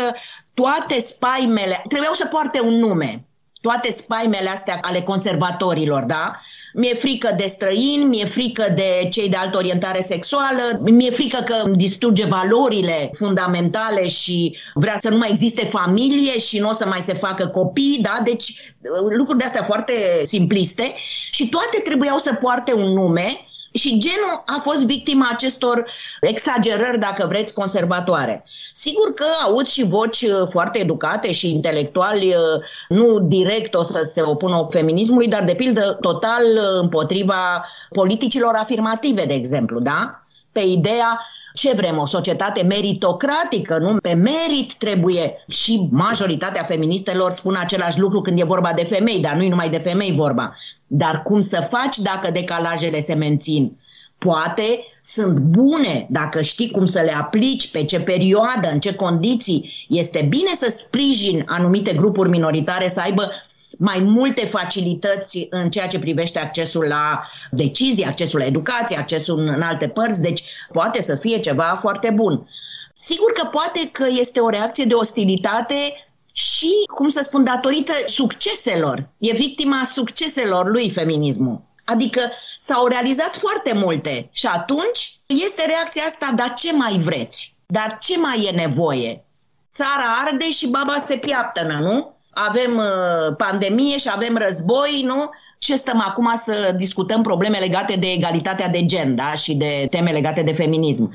toate 0.53 0.99
spaimele 0.99 1.83
trebuiau 1.87 2.13
să 2.13 2.25
poarte 2.25 2.61
un 2.61 2.73
nume 2.73 3.25
toate 3.63 3.91
spaimele 3.91 4.49
astea 4.49 4.79
ale 4.81 5.01
conservatorilor, 5.01 6.03
da? 6.03 6.41
Mi-e 6.73 6.93
frică 6.93 7.33
de 7.37 7.45
străini, 7.47 8.03
mi-e 8.03 8.25
frică 8.25 8.63
de 8.75 9.07
cei 9.11 9.29
de 9.29 9.35
altă 9.35 9.57
orientare 9.57 10.01
sexuală, 10.01 10.79
mi-e 10.81 11.11
frică 11.11 11.41
că 11.45 11.69
distruge 11.75 12.25
valorile 12.25 13.09
fundamentale 13.17 14.07
și 14.07 14.57
vrea 14.73 14.97
să 14.97 15.09
nu 15.09 15.17
mai 15.17 15.29
existe 15.29 15.65
familie 15.65 16.39
și 16.39 16.59
nu 16.59 16.69
o 16.69 16.73
să 16.73 16.85
mai 16.87 16.99
se 16.99 17.13
facă 17.13 17.47
copii, 17.47 17.99
da? 18.01 18.19
Deci 18.23 18.73
lucruri 19.17 19.37
de 19.37 19.43
astea 19.43 19.63
foarte 19.63 19.93
simpliste 20.23 20.93
și 21.31 21.49
toate 21.49 21.79
trebuiau 21.83 22.17
să 22.17 22.33
poarte 22.33 22.73
un 22.73 22.93
nume 22.93 23.47
și 23.73 23.97
genul 23.97 24.43
a 24.45 24.59
fost 24.61 24.85
victima 24.85 25.29
acestor 25.31 25.85
exagerări, 26.21 26.99
dacă 26.99 27.27
vreți, 27.27 27.53
conservatoare. 27.53 28.45
Sigur 28.73 29.13
că 29.13 29.25
aud 29.43 29.67
și 29.67 29.83
voci 29.83 30.21
uh, 30.21 30.47
foarte 30.49 30.79
educate 30.79 31.31
și 31.31 31.49
intelectuali, 31.49 32.27
uh, 32.27 32.63
nu 32.89 33.19
direct 33.19 33.73
o 33.73 33.83
să 33.83 34.01
se 34.01 34.21
opună 34.21 34.67
feminismului, 34.69 35.27
dar 35.27 35.43
de 35.43 35.53
pildă 35.53 35.97
total 36.01 36.41
uh, 36.41 36.81
împotriva 36.81 37.65
politicilor 37.89 38.53
afirmative, 38.55 39.25
de 39.25 39.33
exemplu, 39.33 39.79
da? 39.79 40.23
Pe 40.51 40.59
ideea 40.59 41.19
ce 41.53 41.73
vrem? 41.75 41.97
O 41.97 42.05
societate 42.05 42.61
meritocratică, 42.61 43.77
nu? 43.77 43.97
Pe 43.97 44.13
merit 44.13 44.73
trebuie. 44.73 45.45
Și 45.47 45.87
majoritatea 45.91 46.63
feministelor 46.63 47.31
spun 47.31 47.55
același 47.55 47.99
lucru 47.99 48.21
când 48.21 48.39
e 48.39 48.43
vorba 48.43 48.71
de 48.73 48.83
femei, 48.83 49.19
dar 49.19 49.35
nu 49.35 49.43
e 49.43 49.49
numai 49.49 49.69
de 49.69 49.77
femei 49.77 50.11
vorba. 50.11 50.55
Dar 50.95 51.23
cum 51.23 51.41
să 51.41 51.67
faci 51.69 51.97
dacă 51.97 52.31
decalajele 52.31 52.99
se 52.99 53.13
mențin? 53.13 53.77
Poate 54.17 54.85
sunt 55.01 55.37
bune 55.37 56.07
dacă 56.09 56.41
știi 56.41 56.71
cum 56.71 56.85
să 56.85 57.01
le 57.01 57.11
aplici, 57.11 57.71
pe 57.71 57.85
ce 57.85 57.99
perioadă, 57.99 58.69
în 58.71 58.79
ce 58.79 58.93
condiții. 58.93 59.85
Este 59.89 60.25
bine 60.29 60.53
să 60.53 60.69
sprijin 60.69 61.43
anumite 61.47 61.93
grupuri 61.93 62.29
minoritare 62.29 62.87
să 62.87 62.99
aibă 62.99 63.31
mai 63.77 63.99
multe 63.99 64.45
facilități 64.45 65.47
în 65.49 65.69
ceea 65.69 65.87
ce 65.87 65.99
privește 65.99 66.39
accesul 66.39 66.85
la 66.87 67.29
decizii, 67.51 68.05
accesul 68.05 68.39
la 68.39 68.45
educație, 68.45 68.97
accesul 68.97 69.39
în 69.39 69.61
alte 69.61 69.87
părți, 69.87 70.21
deci 70.21 70.43
poate 70.71 71.01
să 71.01 71.15
fie 71.15 71.39
ceva 71.39 71.77
foarte 71.79 72.09
bun. 72.09 72.47
Sigur 72.95 73.31
că 73.31 73.47
poate 73.51 73.89
că 73.91 74.05
este 74.19 74.39
o 74.39 74.49
reacție 74.49 74.85
de 74.85 74.93
ostilitate 74.93 76.02
și, 76.33 76.71
cum 76.95 77.09
să 77.09 77.21
spun, 77.23 77.43
datorită 77.43 77.93
succeselor. 78.05 79.09
E 79.17 79.31
victima 79.33 79.83
succeselor 79.85 80.69
lui 80.69 80.91
feminismul. 80.91 81.61
Adică 81.85 82.31
s-au 82.57 82.87
realizat 82.87 83.35
foarte 83.35 83.73
multe 83.73 84.29
și 84.31 84.45
atunci 84.45 85.19
este 85.25 85.65
reacția 85.65 86.03
asta, 86.03 86.31
dar 86.35 86.53
ce 86.53 86.73
mai 86.73 86.97
vreți? 86.97 87.55
Dar 87.65 87.97
ce 88.01 88.17
mai 88.17 88.43
e 88.43 88.51
nevoie? 88.51 89.25
Țara 89.73 90.17
arde 90.25 90.51
și 90.51 90.67
baba 90.67 90.97
se 90.97 91.17
piaptănă, 91.17 91.79
nu? 91.79 92.15
Avem 92.33 92.77
uh, 92.77 93.35
pandemie 93.37 93.97
și 93.97 94.09
avem 94.11 94.37
război, 94.37 95.01
nu? 95.05 95.29
Ce 95.63 95.75
stăm 95.75 96.03
acum 96.07 96.33
să 96.35 96.73
discutăm 96.77 97.21
probleme 97.21 97.57
legate 97.57 97.95
de 97.95 98.07
egalitatea 98.07 98.69
de 98.69 98.85
gen 98.85 99.15
da? 99.15 99.33
și 99.33 99.55
de 99.55 99.87
teme 99.89 100.11
legate 100.11 100.41
de 100.41 100.51
feminism. 100.51 101.13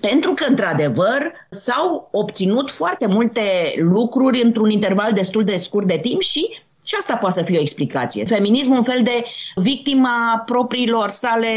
Pentru 0.00 0.32
că, 0.32 0.44
într-adevăr, 0.48 1.32
s-au 1.50 2.08
obținut 2.12 2.70
foarte 2.70 3.06
multe 3.06 3.42
lucruri 3.76 4.42
într-un 4.42 4.70
interval 4.70 5.12
destul 5.12 5.44
de 5.44 5.56
scurt 5.56 5.86
de 5.86 5.98
timp 6.02 6.20
și 6.20 6.48
și 6.84 6.96
asta 6.98 7.16
poate 7.16 7.38
să 7.38 7.44
fie 7.44 7.58
o 7.58 7.60
explicație. 7.60 8.24
Feminismul 8.24 8.76
un 8.76 8.82
fel 8.82 9.02
de 9.02 9.24
victima 9.54 10.42
propriilor 10.46 11.08
sale 11.08 11.48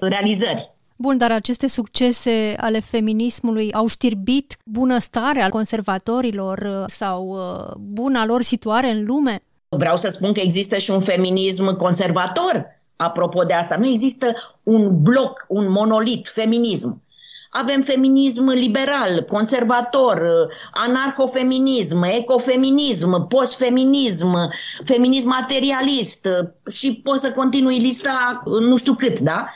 realizări. 0.00 0.70
Bun, 0.96 1.16
dar 1.16 1.30
aceste 1.30 1.68
succese 1.68 2.54
ale 2.56 2.80
feminismului 2.80 3.72
au 3.72 3.86
știrbit 3.86 4.56
bunăstarea 4.64 5.44
al 5.44 5.50
conservatorilor 5.50 6.84
sau 6.86 7.26
uh, 7.26 7.74
buna 7.78 8.26
lor 8.26 8.42
situare 8.42 8.90
în 8.90 9.04
lume? 9.04 9.42
Vreau 9.76 9.96
să 9.96 10.08
spun 10.08 10.32
că 10.32 10.40
există 10.40 10.78
și 10.78 10.90
un 10.90 11.00
feminism 11.00 11.76
conservator. 11.76 12.66
Apropo 12.96 13.42
de 13.42 13.52
asta, 13.52 13.76
nu 13.76 13.88
există 13.88 14.32
un 14.62 15.02
bloc, 15.02 15.44
un 15.48 15.70
monolit, 15.70 16.28
feminism. 16.28 17.02
Avem 17.50 17.80
feminism 17.80 18.48
liberal, 18.48 19.24
conservator, 19.28 20.48
anarhofeminism, 20.72 22.02
ecofeminism, 22.02 23.26
postfeminism, 23.26 24.50
feminism 24.84 25.28
materialist 25.28 26.28
și 26.70 27.00
pot 27.02 27.20
să 27.20 27.32
continui 27.32 27.78
lista 27.78 28.42
nu 28.44 28.76
știu 28.76 28.94
cât, 28.94 29.18
da? 29.18 29.46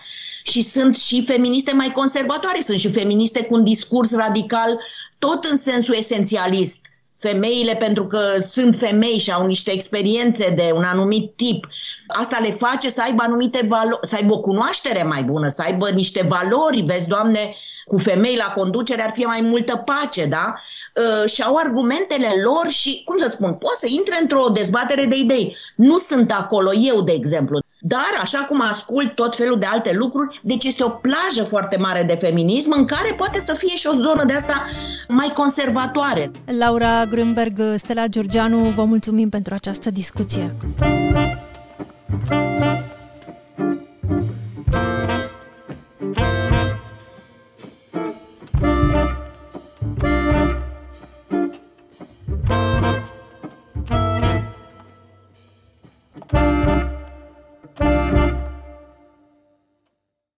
Și 0.43 0.63
sunt 0.63 0.97
și 0.97 1.25
feministe 1.25 1.73
mai 1.73 1.93
conservatoare, 1.93 2.61
sunt 2.61 2.79
și 2.79 2.91
feministe 2.91 3.45
cu 3.45 3.55
un 3.55 3.65
discurs 3.65 4.17
radical, 4.17 4.79
tot 5.19 5.45
în 5.45 5.57
sensul 5.57 5.95
esențialist 5.95 6.92
femeile 7.23 7.77
pentru 7.77 8.07
că 8.07 8.35
sunt 8.39 8.77
femei 8.77 9.19
și 9.19 9.33
au 9.33 9.47
niște 9.47 9.71
experiențe 9.73 10.51
de 10.51 10.71
un 10.75 10.83
anumit 10.83 11.37
tip. 11.37 11.69
Asta 12.07 12.39
le 12.43 12.51
face 12.51 12.89
să 12.89 13.03
aibă 13.03 13.23
anumite 13.23 13.67
valori, 13.69 14.09
să 14.09 14.17
aibă 14.17 14.33
o 14.33 14.41
cunoaștere 14.41 15.03
mai 15.03 15.23
bună, 15.23 15.49
să 15.49 15.63
aibă 15.67 15.89
niște 15.89 16.25
valori. 16.29 16.85
Vezi, 16.87 17.09
Doamne, 17.09 17.55
cu 17.85 17.99
femei 17.99 18.37
la 18.37 18.53
conducere 18.53 19.03
ar 19.03 19.13
fi 19.13 19.21
mai 19.21 19.41
multă 19.41 19.77
pace, 19.77 20.25
da? 20.27 20.55
Uh, 20.95 21.31
și 21.31 21.43
au 21.43 21.57
argumentele 21.57 22.33
lor 22.45 22.69
și, 22.69 23.03
cum 23.05 23.19
să 23.19 23.29
spun, 23.29 23.55
poate 23.55 23.79
să 23.79 23.87
intre 23.89 24.19
într-o 24.21 24.49
dezbatere 24.53 25.05
de 25.05 25.17
idei. 25.17 25.57
Nu 25.77 25.99
sunt 25.99 26.33
acolo 26.33 26.71
eu, 26.75 27.01
de 27.01 27.13
exemplu. 27.13 27.62
Dar 27.85 28.19
așa 28.21 28.39
cum 28.39 28.61
ascult 28.61 29.15
tot 29.15 29.37
felul 29.37 29.59
de 29.59 29.67
alte 29.67 29.93
lucruri, 29.93 30.41
deci 30.43 30.65
este 30.65 30.85
o 30.85 30.89
plajă 30.89 31.45
foarte 31.45 31.77
mare 31.77 32.03
de 32.03 32.15
feminism 32.15 32.73
în 32.77 32.85
care 32.85 33.15
poate 33.17 33.39
să 33.39 33.55
fie 33.55 33.77
și 33.77 33.87
o 33.87 33.93
zonă 33.93 34.25
de 34.25 34.33
asta 34.33 34.67
mai 35.09 35.31
conservatoare. 35.35 36.31
Laura 36.59 37.05
Grünberg, 37.05 37.61
Stella 37.77 38.07
Georgianu, 38.07 38.59
vă 38.59 38.85
mulțumim 38.85 39.29
pentru 39.29 39.55
această 39.55 39.91
discuție. 39.91 40.55